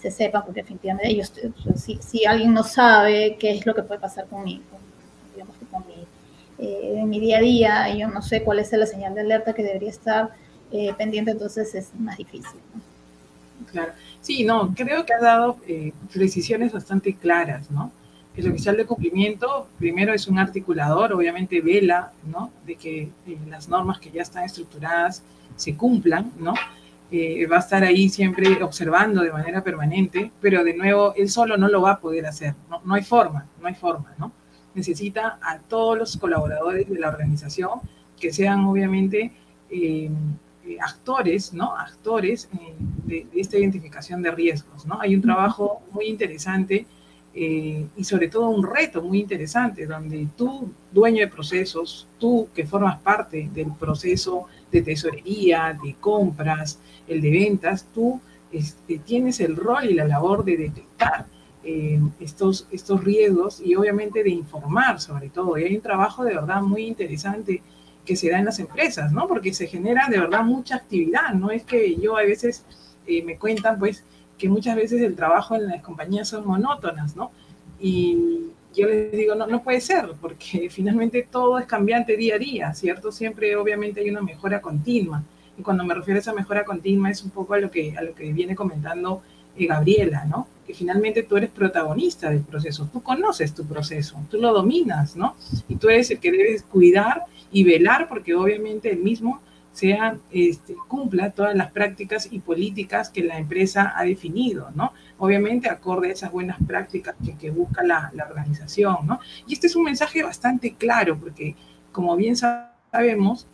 [0.00, 1.30] se sepa, porque definitivamente ellos,
[1.74, 4.62] si, si, alguien no sabe qué es lo que puede pasar conmigo,
[5.34, 6.06] digamos que con mi,
[6.58, 9.52] eh, en mi día a día, yo no sé cuál es la señal de alerta
[9.52, 10.30] que debería estar
[10.70, 12.60] eh, pendiente, entonces es más difícil.
[12.74, 12.95] ¿no?
[13.76, 17.92] Claro, sí, no, creo que has dado eh, precisiones bastante claras, ¿no?
[18.34, 22.50] El oficial de cumplimiento, primero es un articulador, obviamente vela, ¿no?
[22.64, 25.22] De que eh, las normas que ya están estructuradas
[25.56, 26.54] se cumplan, ¿no?
[27.10, 31.58] eh, va a estar ahí siempre observando de manera permanente, pero de nuevo, él solo
[31.58, 34.32] no lo va a poder hacer, no, no hay forma, no hay forma, ¿no?
[34.74, 37.80] Necesita a todos los colaboradores de la organización
[38.18, 39.32] que sean obviamente
[39.70, 40.10] eh,
[40.80, 41.76] actores, ¿no?
[41.76, 42.74] Actores eh,
[43.06, 45.00] de, de, esta identificación de riesgos, ¿no?
[45.00, 46.86] Hay un trabajo muy interesante
[47.38, 52.64] eh, y sobre todo un reto muy interesante, donde tú, dueño de procesos, tú que
[52.64, 59.54] formas parte del proceso de tesorería, de compras, el de ventas, tú este, tienes el
[59.54, 61.26] rol y la labor de detectar
[61.62, 65.58] eh, estos, estos riesgos y obviamente de informar sobre todo.
[65.58, 67.62] Y hay un trabajo de verdad muy interesante
[68.06, 69.28] que se da en las empresas, ¿no?
[69.28, 72.64] Porque se genera de verdad mucha actividad, no es que yo a veces
[73.06, 74.04] eh, me cuentan, pues,
[74.38, 77.30] que muchas veces el trabajo en las compañías son monótonas, ¿no?
[77.78, 78.16] Y
[78.74, 82.74] yo les digo, no, no puede ser, porque finalmente todo es cambiante día a día,
[82.74, 83.12] ¿cierto?
[83.12, 85.22] Siempre obviamente hay una mejora continua.
[85.58, 88.02] Y cuando me refiero a esa mejora continua es un poco a lo que, a
[88.02, 89.22] lo que viene comentando
[89.56, 90.46] eh, Gabriela, ¿no?
[90.66, 95.36] Que finalmente tú eres protagonista del proceso, tú conoces tu proceso, tú lo dominas, ¿no?
[95.68, 99.40] Y tú eres el que debes cuidar y velar porque obviamente el mismo
[99.76, 104.92] sea, este, cumpla todas las prácticas y políticas que la empresa ha definido, ¿no?
[105.18, 109.20] Obviamente acorde a esas buenas prácticas que, busca la, organización, ¿no?
[109.46, 111.54] Y este es un mensaje bastante claro, porque
[111.92, 113.46] como bien sabemos,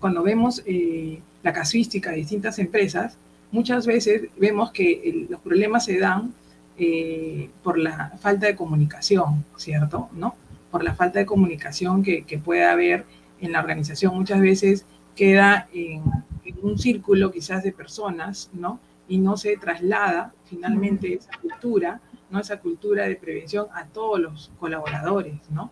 [0.00, 3.16] cuando vemos eh, la casuística de distintas empresas,
[3.52, 6.34] muchas veces vemos que los problemas se dan
[6.76, 10.10] eh, por la falta de comunicación, ¿cierto?
[10.12, 10.34] ¿No?
[10.72, 13.06] Por la falta de comunicación que, que puede haber
[13.40, 14.16] en la organización.
[14.16, 16.02] Muchas veces queda en,
[16.44, 18.80] en, un círculo quizás de personas, ¿no?
[19.06, 22.00] Y no se traslada finalmente esa cultura,
[22.30, 22.40] ¿no?
[22.40, 25.70] Esa cultura de prevención a todos los colaboradores, ¿no?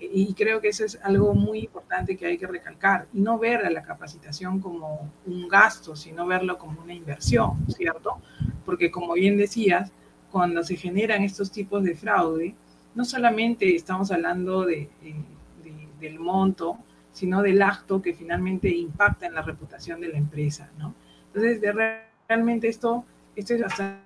[0.00, 3.66] Y creo que eso es algo muy importante que hay que recalcar y no ver
[3.66, 8.18] a la capacitación como un gasto, sino verlo como una inversión, ¿cierto?
[8.64, 9.92] Porque como bien decías,
[10.30, 12.54] cuando se generan estos tipos de fraude,
[12.94, 15.14] no solamente estamos hablando de, de,
[16.00, 16.78] del monto,
[17.12, 20.94] sino del acto que finalmente impacta en la reputación de la empresa, ¿no?
[21.26, 23.04] Entonces, de, realmente esto,
[23.36, 24.00] esto es bastante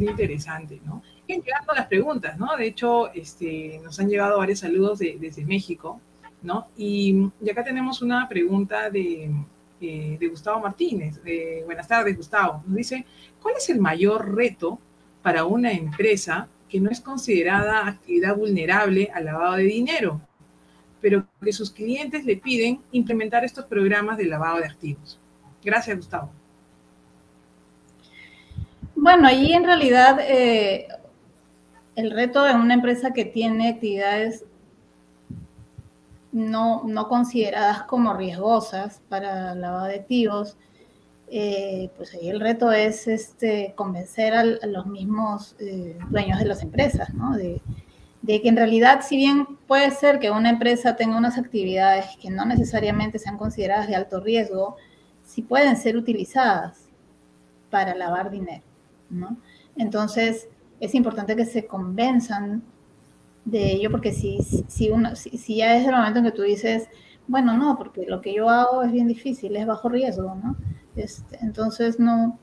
[0.00, 1.02] interesante, ¿no?
[1.26, 2.56] Y llegando las preguntas, ¿no?
[2.56, 6.00] De hecho, este, nos han llegado varios saludos de, desde México,
[6.42, 6.68] ¿no?
[6.76, 9.30] Y, y, acá tenemos una pregunta de,
[9.80, 11.20] eh, de Gustavo Martínez.
[11.24, 12.62] Eh, buenas tardes, Gustavo.
[12.66, 13.04] Nos dice,
[13.40, 14.78] ¿cuál es el mayor reto
[15.22, 20.20] para una empresa que no es considerada actividad vulnerable al lavado de dinero?
[21.02, 25.18] pero que sus clientes le piden implementar estos programas de lavado de activos.
[25.62, 26.30] Gracias, Gustavo.
[28.94, 30.86] Bueno, ahí en realidad eh,
[31.96, 34.44] el reto de una empresa que tiene actividades
[36.30, 40.56] no, no consideradas como riesgosas para lavado de activos,
[41.34, 46.62] eh, pues ahí el reto es este, convencer a, los mismos eh, dueños de las
[46.62, 47.34] empresas, ¿no?
[47.34, 47.62] De,
[48.20, 52.28] de, que en realidad, si bien puede ser que una empresa tenga unas actividades que
[52.28, 54.76] no necesariamente sean consideradas de alto riesgo,
[55.24, 56.90] sí pueden ser utilizadas
[57.70, 58.62] para lavar dinero,
[59.08, 59.38] ¿no?
[59.74, 60.48] Entonces,
[60.80, 62.62] es importante que se convenzan
[63.46, 66.90] de ello, porque si, si, uno, si, ya es el momento en que tú dices,
[67.26, 70.56] bueno, no, porque lo que yo hago es bien difícil, es bajo riesgo, ¿no?
[70.96, 72.38] Este, entonces no,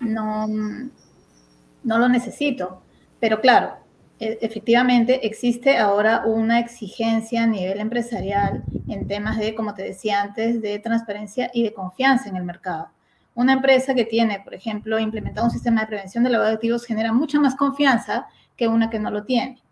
[0.00, 2.82] no, no lo necesito.
[3.20, 3.74] Pero claro,
[4.18, 10.22] e, efectivamente existe ahora una exigencia a nivel empresarial en temas de, como te decía
[10.22, 12.88] antes, de transparencia y de confianza en el mercado.
[13.34, 16.84] Una empresa que tiene, por ejemplo, implementado un sistema de prevención de lavado de activos
[16.84, 18.26] genera mucha más confianza
[18.56, 19.62] que una que no lo tiene.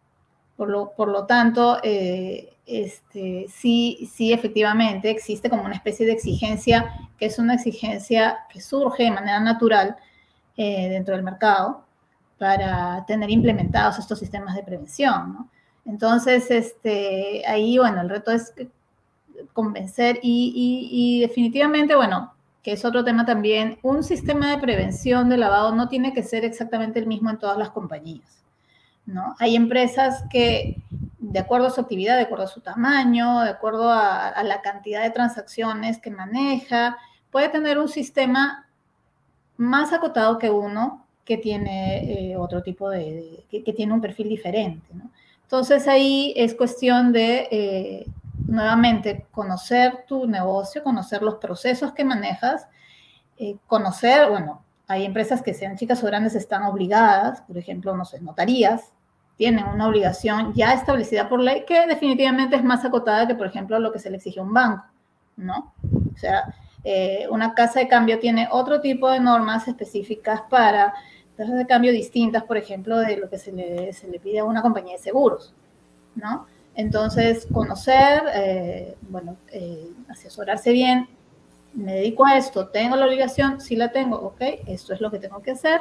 [0.57, 6.13] Por lo, por lo tanto, eh, este, sí, sí, efectivamente existe como una especie de
[6.13, 9.97] exigencia, que es una exigencia que surge de manera natural
[10.57, 11.85] eh, dentro del mercado
[12.39, 15.51] para tener implementados estos sistemas de prevención.
[15.85, 18.53] Entonces, este, ahí, bueno, el reto es
[19.53, 25.29] convencer y, y, y definitivamente, bueno, que es otro tema también, un sistema de prevención
[25.29, 28.40] de lavado no tiene que ser exactamente el mismo en todas las compañías.
[29.39, 30.77] Hay empresas que,
[31.19, 35.03] de acuerdo a su actividad, de acuerdo a su tamaño, de acuerdo a, la cantidad
[35.03, 36.99] de transacciones que maneja,
[37.31, 38.67] puede tener un sistema
[39.57, 44.87] más acotado que uno que tiene eh, otro tipo de, que, tiene un perfil diferente.
[45.43, 48.07] Entonces ahí es cuestión de, eh,
[48.47, 52.67] nuevamente, conocer tu negocio, conocer los procesos que manejas,
[53.39, 58.05] eh, conocer, bueno, hay empresas que sean chicas o grandes están obligadas, por ejemplo, no
[58.05, 58.93] sé, notarías,
[59.41, 63.79] tienen una obligación ya establecida por ley que definitivamente es más acotada que, por ejemplo,
[63.79, 64.85] lo que se le exige a un banco,
[65.39, 65.73] ¿no?
[66.15, 70.93] O sea, eh, una casa de cambio tiene otro tipo de normas específicas para
[71.39, 74.45] tasas de cambio distintas, por ejemplo, de lo que se le, se le pide a
[74.45, 75.55] una compañía de seguros,
[76.17, 76.47] ¿no?
[76.75, 81.09] Entonces, conocer, eh, bueno, eh, asesorarse bien,
[81.73, 85.19] me dedico a esto, tengo la obligación, sí la tengo, ok, esto es lo que
[85.19, 85.81] tengo que hacer,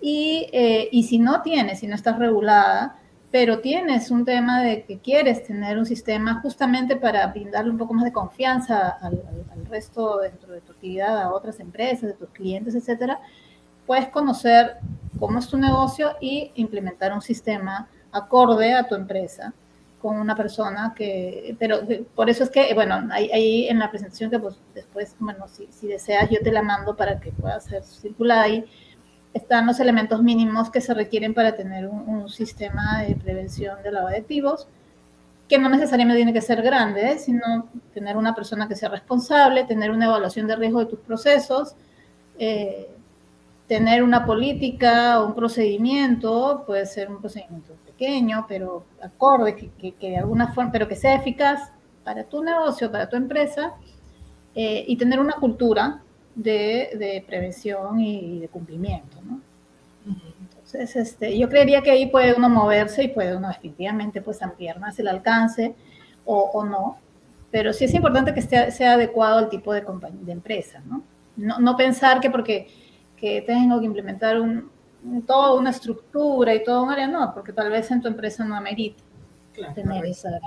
[0.00, 2.96] y, eh, y si no tienes, si no estás regulada,
[3.30, 7.92] pero tienes un tema de que quieres tener un sistema justamente para brindarle un poco
[7.92, 9.22] más de confianza al,
[9.68, 13.18] resto dentro de tu actividad, a otras empresas, de tus clientes, etcétera,
[13.84, 14.76] puedes conocer
[15.18, 19.52] cómo es tu negocio y implementar un sistema acorde a tu empresa
[20.00, 21.80] con una persona que, pero
[22.14, 25.88] por eso es que, bueno, ahí, en la presentación que pues después, bueno, si, si
[25.88, 28.64] deseas yo te la mando para que pueda ser circulada ahí,
[29.36, 34.12] están los elementos mínimos que se requieren para tener un, sistema de prevención de lavado
[34.12, 34.66] de activos,
[35.46, 39.90] que no necesariamente tiene que ser grande, sino tener una persona que sea responsable, tener
[39.90, 41.76] una evaluación de riesgo de tus procesos,
[42.38, 42.88] eh,
[43.68, 50.10] tener una política o un procedimiento, puede ser un procedimiento pequeño, pero acorde, que, que,
[50.10, 51.70] de alguna forma, pero que sea eficaz
[52.04, 53.74] para tu negocio, para tu empresa,
[54.54, 56.02] eh, y tener una cultura
[56.36, 59.40] de, prevención y de cumplimiento, ¿no?
[60.40, 64.78] Entonces, este, yo creería que ahí puede uno moverse y puede uno definitivamente pues ampliar
[64.78, 65.74] más el alcance
[66.24, 66.98] o, no,
[67.50, 69.84] pero sí es importante que esté, sea adecuado al tipo de,
[70.22, 71.02] de empresa, ¿no?
[71.36, 71.58] ¿no?
[71.58, 71.76] ¿no?
[71.76, 72.68] pensar que porque
[73.16, 74.70] que tengo que implementar un,
[75.26, 78.56] toda una estructura y todo un área, no, porque tal vez en tu empresa no
[78.56, 79.02] amerita
[79.74, 80.38] tener esa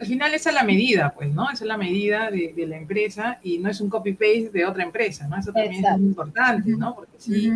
[0.00, 1.44] al final esa es la medida, pues, ¿no?
[1.50, 5.28] Esa es la medida de, la empresa y no es un copy-paste de otra empresa,
[5.28, 5.36] ¿no?
[5.36, 6.94] Eso también es muy importante, ¿no?
[6.94, 7.52] Porque sí,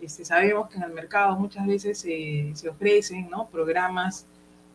[0.00, 3.48] este, sabemos que en el mercado muchas veces se ofrecen, ¿no?
[3.48, 4.24] Programas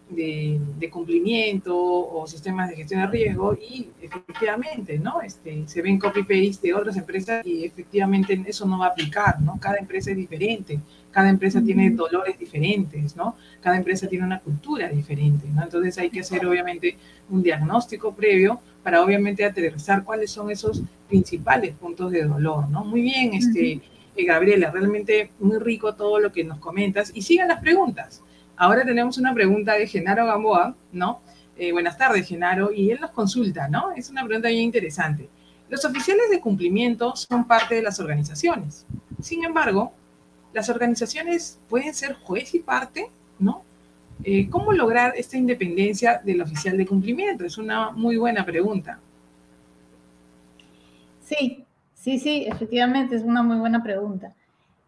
[0.10, 5.22] de, cumplimiento o sistemas de gestión de riesgo y efectivamente, ¿no?
[5.22, 9.58] Este, se ven copy-paste de otras empresas y efectivamente eso no va a aplicar, ¿no?
[9.60, 10.80] Cada empresa es diferente,
[11.16, 13.38] cada empresa tiene dolores diferentes, ¿no?
[13.62, 15.64] Cada empresa tiene una cultura diferente, ¿no?
[15.64, 16.98] Entonces hay que hacer obviamente
[17.30, 22.84] un diagnóstico previo para obviamente aterrizar cuáles son esos principales puntos de dolor, ¿no?
[22.84, 23.80] Muy bien, este,
[24.14, 28.22] eh, Gabriela, realmente muy rico todo lo que nos comentas y sigan las preguntas.
[28.58, 31.22] Ahora tenemos una pregunta de Genaro Gamboa, ¿no?
[31.56, 33.94] Eh, buenas tardes, Genaro, y él nos consulta, ¿no?
[33.96, 35.30] Es una pregunta bien interesante.
[35.70, 38.86] Los oficiales de cumplimiento son parte de las organizaciones.
[39.22, 39.94] Sin embargo,
[40.56, 43.64] las organizaciones pueden ser juez y parte, ¿no?
[44.24, 47.46] Eh, ¿Cómo lograr esta independencia del oficial de cumplimiento?
[47.46, 48.98] Es una muy buena pregunta.
[51.22, 54.34] Sí, sí, sí, efectivamente es una muy buena pregunta.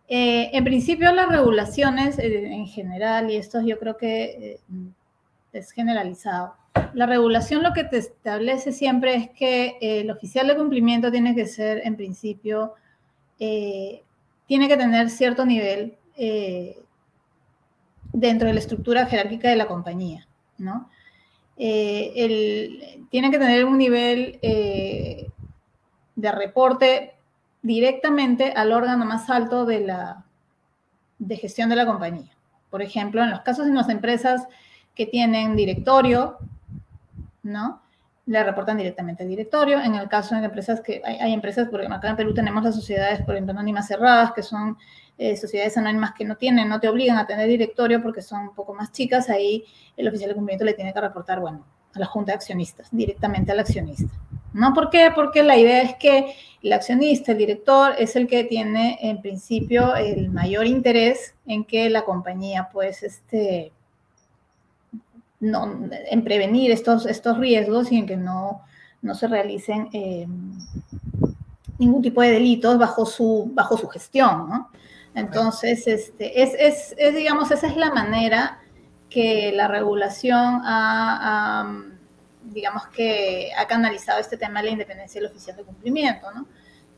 [0.07, 4.61] Eh, en principio, las regulaciones eh, en general, y esto yo creo que
[5.51, 6.55] es generalizado,
[6.93, 11.45] La regulación lo que te establece siempre es que el oficial de cumplimiento tiene que
[11.45, 12.75] ser, en principio,
[13.39, 14.03] eh,
[14.47, 16.81] tiene que tener cierto nivel eh,
[18.13, 20.27] dentro de la estructura jerárquica de la compañía,
[20.57, 20.89] ¿no?
[21.57, 27.15] Eh, tiene que tener un nivel de reporte
[27.61, 30.25] directamente al órgano más alto de, la,
[31.19, 32.35] de gestión de la compañía.
[32.69, 34.47] Por ejemplo, en los casos de las empresas
[34.95, 36.37] que tienen directorio,
[37.43, 37.81] ¿no?
[38.27, 39.81] Le reportan directamente al directorio.
[39.81, 43.21] En el caso de empresas que hay, empresas, porque acá en Perú tenemos las sociedades,
[43.23, 44.77] por ejemplo, anónimas cerradas, que son
[45.17, 48.53] eh, sociedades anónimas que no tienen, no te obligan a tener directorio porque son un
[48.53, 49.63] poco más chicas, ahí
[49.95, 51.65] el oficial de cumplimiento le tiene que reportar, bueno,
[51.95, 54.13] a la junta de accionistas, directamente al accionista.
[54.53, 54.73] ¿No?
[54.73, 55.11] ¿Por qué?
[55.13, 59.95] Porque la idea es que el accionista, el director, es el que tiene en principio
[59.95, 63.71] el mayor interés en que la compañía, pues, este,
[65.39, 68.61] no, en prevenir estos, estos riesgos y en que no,
[69.01, 70.27] no se realicen eh,
[71.77, 74.69] ningún tipo de delitos bajo su, bajo su gestión, ¿no?
[75.13, 78.59] Entonces, este, es, es, es, digamos, esa es la manera
[79.09, 81.73] que la regulación ha,
[82.43, 86.45] digamos que ha canalizado este tema de la independencia del oficial de cumplimiento, ¿no?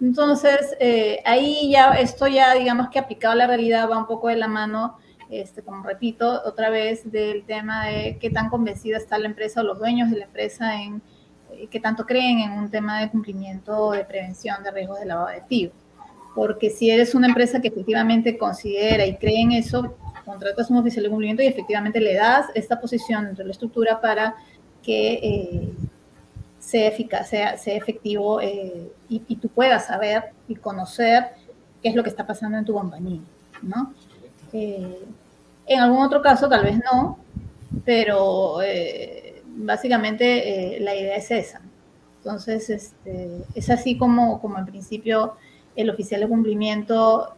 [0.01, 4.27] Entonces, eh, ahí ya, esto ya, digamos que aplicado a la realidad va un poco
[4.27, 4.97] de la mano
[5.30, 9.63] este, como repito otra vez, del tema de qué tan convencida está la empresa o
[9.63, 11.01] los dueños de la empresa en
[11.51, 15.27] eh, qué tanto creen en un tema de cumplimiento de prevención de riesgos de lavado
[15.27, 15.75] de activos.
[16.36, 21.03] Porque si eres una empresa que efectivamente considera y cree en eso, contratas un oficial
[21.03, 24.36] de cumplimiento y efectivamente le das esta posición dentro de la estructura para
[24.84, 25.69] que eh,
[26.59, 31.25] sea eficaz, sea, sea efectivo eh, y, y, tú puedas saber y conocer
[31.82, 33.21] qué es lo que está pasando en tu compañía,
[33.61, 33.93] ¿no?
[34.53, 35.03] Eh,
[35.70, 37.20] en algún otro caso tal vez no,
[37.86, 41.61] pero eh, básicamente eh, la idea es esa.
[42.17, 45.36] Entonces, este, es así como, como en principio
[45.76, 47.36] el oficial de cumplimiento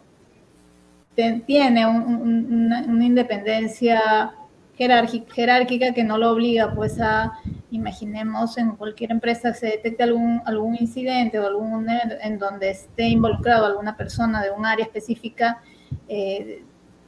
[1.45, 4.34] tiene una, independencia
[4.75, 7.34] jerárquica que no lo obliga pues a,
[7.69, 13.65] imaginemos en cualquier empresa se detecte algún, algún incidente o algún en donde esté involucrado
[13.65, 15.61] alguna persona de un área específica,
[16.07, 16.63] eh,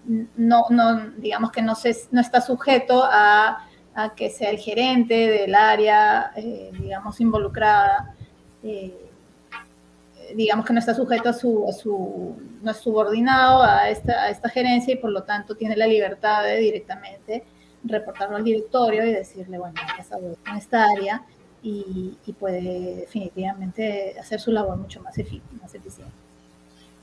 [0.06, 3.68] no, no, digamos que no, se, no está sujeto a,
[4.16, 8.16] que sea el gerente del área, eh, digamos, involucrada,
[8.64, 9.12] eh,
[10.36, 14.30] digamos que no está sujeto a su, a su, no es subordinado a esta, a
[14.30, 17.44] esta gerencia y por lo tanto tiene la libertad de directamente
[17.84, 21.24] reportarlo al directorio y decirle, bueno, ha pasado en esta área
[21.62, 26.23] y, y, puede definitivamente hacer su labor mucho más eficiente.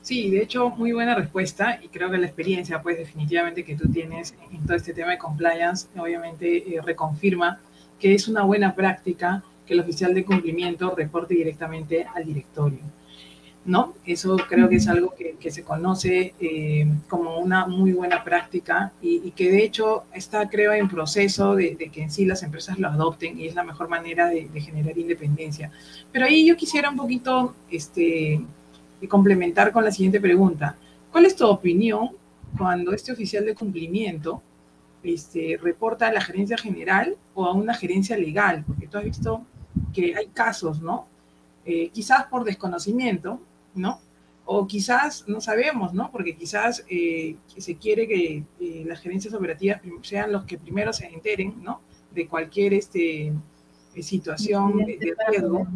[0.01, 3.87] Sí, de hecho, muy buena respuesta y creo que la experiencia, pues definitivamente que tú
[3.91, 7.59] tienes en todo este tema de compliance, obviamente eh, reconfirma
[7.99, 12.79] que es una buena práctica que el oficial de cumplimiento reporte directamente al directorio.
[13.63, 13.93] ¿No?
[14.07, 19.29] Eso creo que es algo que, se conoce eh, como una muy buena práctica y,
[19.31, 23.39] que de hecho está, creo, en proceso de, que en sí las empresas lo adopten
[23.39, 25.69] y es la mejor manera de, de generar independencia.
[26.11, 28.41] Pero ahí yo quisiera un poquito, este,
[29.01, 30.77] y complementar con la siguiente pregunta.
[31.11, 32.11] ¿Cuál es tu opinión
[32.57, 34.41] cuando este oficial de cumplimiento
[35.03, 38.63] este, reporta a la gerencia general o a una gerencia legal?
[38.65, 39.45] Porque tú has visto
[39.93, 41.07] que hay casos, ¿no?
[41.65, 43.41] Eh, quizás por desconocimiento,
[43.75, 43.99] ¿no?
[44.45, 46.11] O quizás no sabemos, ¿no?
[46.11, 51.07] Porque quizás eh, se quiere que eh, las gerencias operativas sean los que primero se
[51.07, 51.81] enteren, ¿no?
[52.13, 53.33] De cualquier este,
[53.99, 55.67] situación de, riesgo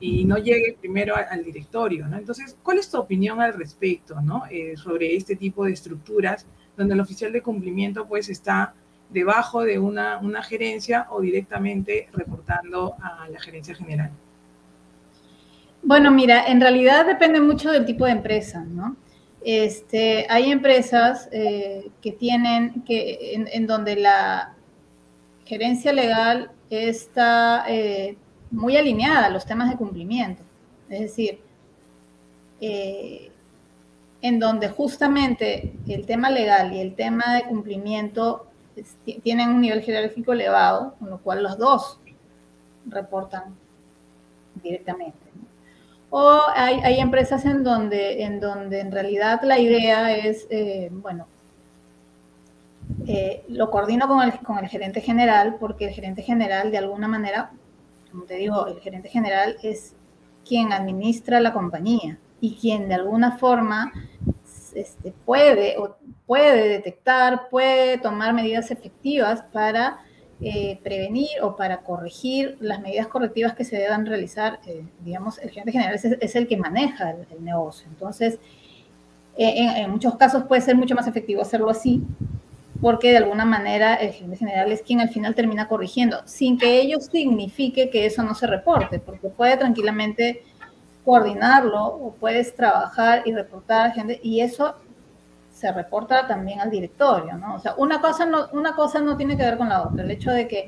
[0.00, 2.18] y no llegue primero al, directorio, ¿no?
[2.18, 4.44] Entonces, ¿cuál es tu opinión al respecto, ¿no?
[4.50, 8.74] Eh, sobre este tipo de estructuras donde el oficial de cumplimiento pues está
[9.10, 14.10] debajo de una, una gerencia o directamente reportando a la gerencia general.
[15.82, 18.96] Bueno, mira, en realidad depende mucho del tipo de empresa, ¿no?
[19.44, 24.54] Este, hay empresas eh, que tienen, que, en, donde la
[25.44, 28.16] gerencia legal está eh,
[28.54, 30.42] muy alineada a los temas de cumplimiento.
[30.88, 31.40] Es decir,
[32.60, 33.30] eh,
[34.22, 38.46] en donde justamente el tema legal y el tema de cumplimiento
[39.22, 42.00] tienen un nivel jerárquico elevado, con lo cual los dos
[42.86, 43.54] reportan
[44.62, 45.18] directamente.
[46.10, 51.26] O hay, empresas en donde, en donde en realidad la idea es, eh, bueno,
[53.06, 57.08] eh, lo coordino con el, con el gerente general, porque el gerente general de alguna
[57.08, 57.50] manera
[58.14, 59.96] como te digo, el gerente general es
[60.48, 63.92] quien administra la compañía y quien de alguna forma
[64.72, 65.74] este, puede,
[66.24, 69.98] puede detectar, puede tomar medidas efectivas para
[70.40, 75.50] eh, prevenir o para corregir las medidas correctivas que se deban realizar, eh, digamos, el
[75.50, 77.88] gerente general es, el que maneja el, negocio.
[77.88, 78.38] Entonces,
[79.36, 82.00] en, muchos casos puede ser mucho más efectivo hacerlo así,
[82.84, 86.82] porque de alguna manera el gerente general es quien al final termina corrigiendo, sin que
[86.82, 90.44] ello signifique que eso no se reporte, porque puede tranquilamente
[91.02, 94.74] coordinarlo o puedes trabajar y reportar a gente, y eso
[95.50, 97.54] se reporta también al directorio, ¿no?
[97.54, 100.04] O sea, una cosa no, una cosa no tiene que ver con la otra.
[100.04, 100.66] El hecho de que,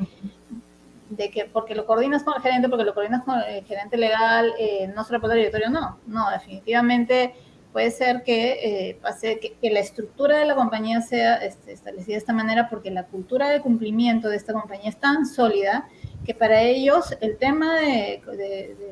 [1.10, 4.54] de que porque lo coordinas con el gerente, porque lo coordinas con el gerente legal,
[4.58, 5.98] eh, no se reporta al directorio, no.
[6.06, 7.34] No, definitivamente
[7.76, 8.52] puede ser que
[8.88, 12.90] eh, pase que, la estructura de la compañía sea este, establecida de esta manera porque
[12.90, 15.86] la cultura de cumplimiento de esta compañía es tan sólida
[16.24, 18.22] que para ellos el tema de,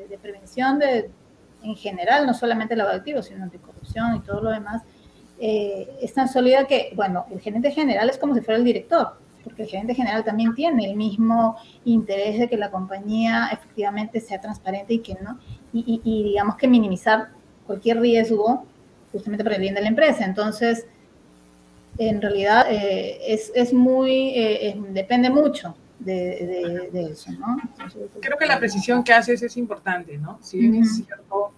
[0.07, 1.09] de, prevención de,
[1.63, 4.83] en general, no solamente lavado activo, sino anticorrupción y todo lo demás,
[5.39, 9.17] eh, es tan sólida que, bueno, el gerente general es como si fuera el director,
[9.43, 14.39] porque el gerente general también tiene el mismo interés de que la compañía efectivamente sea
[14.39, 15.39] transparente y que no,
[15.73, 17.29] y, digamos que minimizar
[17.65, 18.67] cualquier riesgo
[19.15, 20.25] justamente para el bien de la empresa.
[20.25, 20.85] Entonces,
[21.97, 27.55] en realidad eh, es, es, muy, eh, depende mucho de, de, eso, ¿no?
[28.19, 30.37] Creo que la precisión que haces es importante, ¿no?
[30.41, 31.53] Si bien es cierto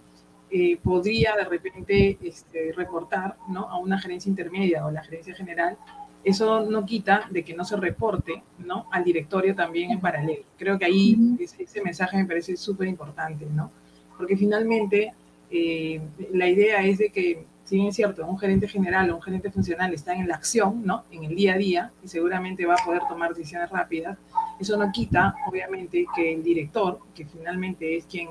[0.50, 3.68] eh, podría de repente este, reportar ¿no?
[3.68, 5.76] a una gerencia intermedia o la gerencia general,
[6.22, 8.86] eso no quita de que no se reporte ¿no?
[8.92, 10.44] al directorio también en paralelo.
[10.56, 13.72] Creo que ahí ese, mensaje me parece súper importante, ¿no?
[14.16, 15.12] porque finalmente
[15.50, 16.00] eh,
[16.32, 19.50] la idea es de que, si bien es cierto, un gerente general o un gerente
[19.50, 21.04] funcional está en la acción, ¿no?
[21.10, 24.18] en el día a día, y seguramente va a poder tomar decisiones rápidas,
[24.58, 28.28] eso no quita, obviamente, que el director, que finalmente es quien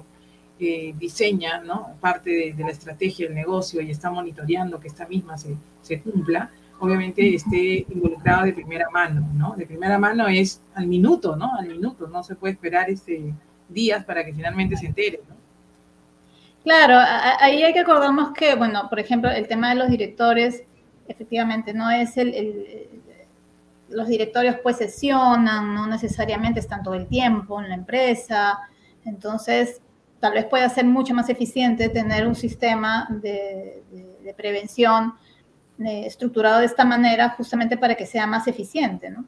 [0.60, 1.96] diseña ¿no?
[2.02, 6.50] parte de, la estrategia del negocio y está monitoreando que esta misma se, se, cumpla,
[6.80, 9.56] obviamente esté involucrado de primera mano, ¿no?
[9.56, 11.56] De primera mano es al minuto, ¿no?
[11.56, 13.34] Al minuto, no se puede esperar este,
[13.70, 15.36] días para que finalmente se entere, ¿no?
[16.68, 16.96] Claro,
[17.40, 20.64] ahí hay que acordarnos que, bueno, por ejemplo, el tema de los directores,
[21.08, 22.90] efectivamente, no es el, el
[23.90, 28.60] los directorios pues sesionan, no necesariamente están todo el tiempo en la empresa,
[29.06, 29.82] entonces
[30.20, 33.84] tal vez pueda ser mucho más eficiente tener un sistema de,
[34.36, 35.14] prevención
[35.80, 39.24] eh, estructurado de esta manera justamente para que sea más eficiente, ¿no?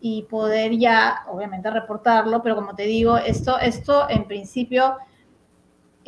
[0.00, 4.98] Y poder ya, obviamente, reportarlo, pero como te digo, esto, esto en principio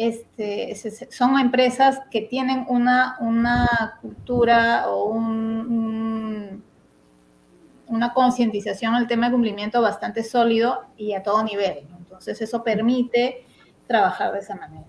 [0.08, 0.74] este,
[1.10, 6.62] son empresas que tienen una, una cultura o un,
[7.86, 11.86] una concientización al tema de cumplimiento bastante sólido y a todo nivel.
[11.98, 13.44] Entonces, eso permite
[13.86, 14.84] trabajar de esa manera.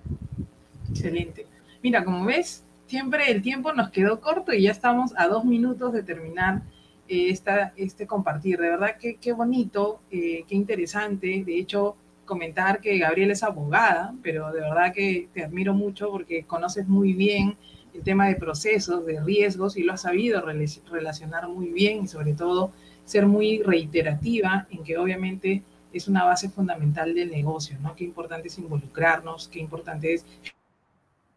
[0.89, 1.45] Excelente.
[1.83, 5.93] Mira, como ves, siempre el tiempo nos quedó corto y ya estamos a dos minutos
[5.93, 6.61] de terminar
[7.07, 8.59] eh, esta, este compartir.
[8.59, 11.43] De verdad que qué bonito, eh, qué interesante.
[11.45, 16.43] De hecho, comentar que Gabriela es abogada, pero de verdad que te admiro mucho porque
[16.43, 17.57] conoces muy bien
[17.93, 20.43] el tema de procesos, de riesgos y lo has sabido
[20.91, 22.71] relacionar muy bien y sobre todo
[23.05, 27.95] ser muy reiterativa en que obviamente es una base fundamental del negocio, ¿no?
[27.95, 30.25] Qué importante es involucrarnos, qué importante es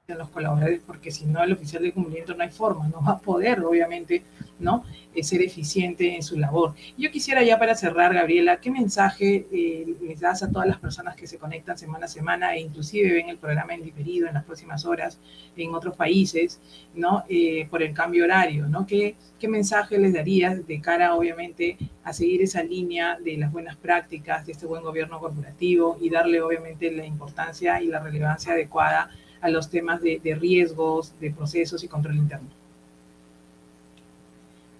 [0.09, 3.15] en los colaboradores, porque si no el oficial de cumplimiento no hay forma, no va
[3.15, 4.23] a poder, obviamente,
[4.61, 4.85] ¿no?
[5.13, 6.75] Eh, ser eficiente en su labor.
[6.97, 11.17] Yo quisiera ya para cerrar, Gabriela, ¿qué mensaje eh, les das a todas las personas
[11.17, 14.45] que se conectan semana a semana e inclusive ven el programa en diferido en las
[14.45, 15.19] próximas horas
[15.57, 16.61] en otros países,
[16.95, 17.25] ¿no?
[17.29, 18.87] Eh, por el cambio horario, ¿no?
[18.87, 23.75] ¿Qué, ¿Qué mensaje les darías de cara, obviamente, a seguir esa línea de las buenas
[23.75, 29.11] prácticas, de este buen gobierno corporativo y darle, obviamente, la importancia y la relevancia adecuada
[29.47, 32.49] a los temas de, riesgos, de procesos y control interno?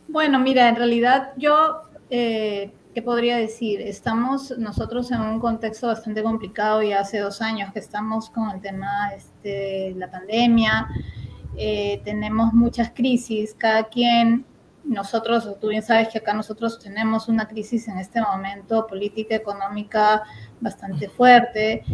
[0.09, 3.81] Bueno, mira, en realidad yo, eh, ¿qué podría decir?
[3.81, 8.61] Estamos nosotros en un contexto bastante complicado y hace dos años que estamos con el
[8.61, 10.89] tema de este, la pandemia,
[11.57, 14.45] eh, tenemos muchas crisis, cada quien,
[14.85, 20.23] nosotros, tú bien sabes que acá nosotros tenemos una crisis en este momento política, económica
[20.61, 21.85] bastante fuerte,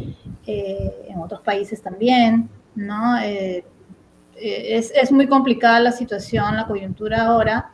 [0.47, 3.19] eh, en otros países también, ¿no?
[3.19, 3.65] Eh,
[4.35, 7.73] es, es, muy complicada la situación, la coyuntura ahora.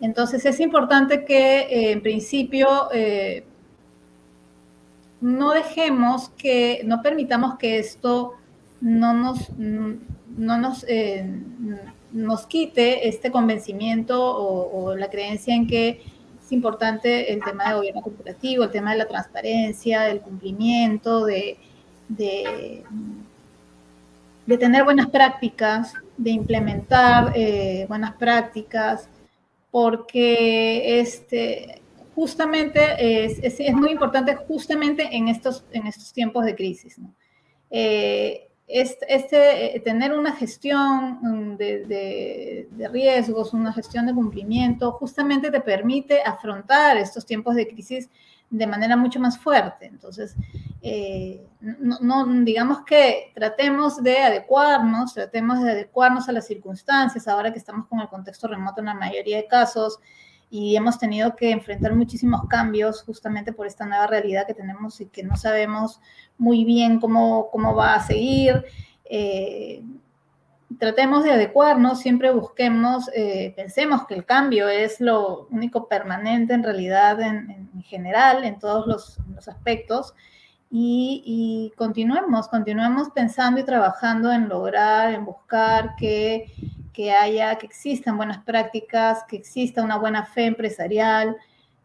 [0.00, 2.88] Entonces es importante que en principio
[5.20, 8.34] no dejemos que, no permitamos que esto
[8.80, 11.28] no nos, no nos, eh,
[12.12, 16.02] nos quite este convencimiento o, la creencia en que
[16.42, 21.58] es importante el tema de gobierno corporativo, el tema de la transparencia, del cumplimiento, de,
[22.08, 22.84] de,
[24.58, 29.08] tener buenas prácticas, de implementar eh, buenas prácticas,
[29.70, 31.82] porque este,
[32.14, 36.96] justamente es, muy importante justamente en estos, en estos tiempos de crisis.
[37.70, 45.60] Eh, este, tener una gestión mm, de, de, riesgos, una gestión de cumplimiento, justamente te
[45.60, 48.08] permite afrontar estos tiempos de crisis
[48.50, 49.86] de manera mucho más fuerte.
[49.86, 50.36] Entonces,
[50.82, 57.58] eh, no, digamos que tratemos de adecuarnos, tratemos de adecuarnos a las circunstancias, ahora que
[57.58, 59.98] estamos con el contexto remoto en la mayoría de casos
[60.48, 65.06] y hemos tenido que enfrentar muchísimos cambios justamente por esta nueva realidad que tenemos y
[65.06, 66.00] que no sabemos
[66.38, 68.64] muy bien cómo, cómo va a seguir.
[69.04, 69.82] Eh,
[70.78, 76.62] tratemos de adecuarnos, siempre busquemos, eh, pensemos que el cambio es lo único permanente en
[76.62, 80.14] realidad en, general, en todos los, aspectos,
[80.68, 86.50] y, continuemos, continuemos pensando y trabajando en lograr, en buscar que,
[87.18, 91.36] haya, que existan buenas prácticas, que exista una buena fe empresarial,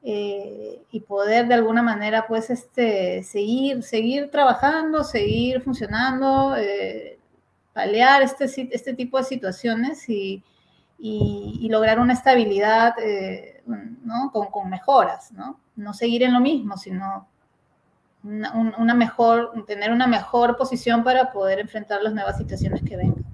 [0.04, 7.20] eh, y poder de alguna manera pues este, seguir, seguir trabajando, seguir funcionando, eh,
[7.74, 10.44] paliar este, este tipo de situaciones y,
[11.00, 14.32] y, lograr una estabilidad eh, ¿no?
[14.32, 15.60] con, con, mejoras, ¿no?
[15.76, 17.28] No seguir en lo mismo, sino
[18.24, 23.26] una, una, mejor, tener una mejor posición para poder enfrentar las nuevas situaciones que vengan.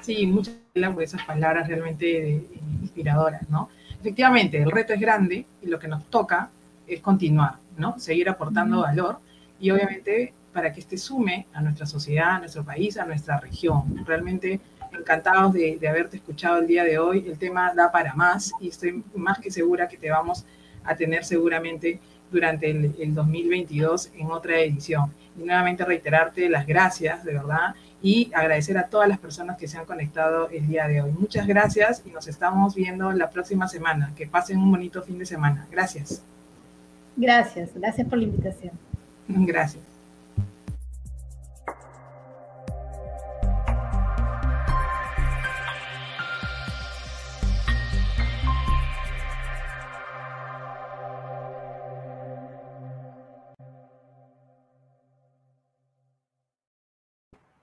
[0.00, 2.44] Sí, muchas gracias por esas palabras realmente
[2.80, 3.68] inspiradoras, ¿no?
[4.00, 6.50] Efectivamente, el reto es grande y lo que nos toca
[6.86, 7.98] es continuar, ¿no?
[7.98, 9.20] Seguir aportando valor
[9.60, 14.04] y obviamente para que este sume a nuestra sociedad, a nuestro país, a nuestra región.
[14.06, 14.60] Realmente
[14.98, 17.24] encantados de, haberte escuchado el día de hoy.
[17.26, 20.44] El tema da para más y estoy más que segura que te vamos
[20.84, 22.00] a tener seguramente
[22.30, 25.12] durante el, el 2022 en otra edición.
[25.38, 29.78] Y nuevamente reiterarte las gracias, de verdad, y agradecer a todas las personas que se
[29.78, 31.12] han conectado el día de hoy.
[31.12, 34.12] Muchas gracias y nos estamos viendo la próxima semana.
[34.16, 35.66] Que pasen un bonito fin de semana.
[35.70, 36.22] Gracias.
[37.16, 38.72] Gracias, gracias por la invitación.
[39.28, 39.91] Gracias.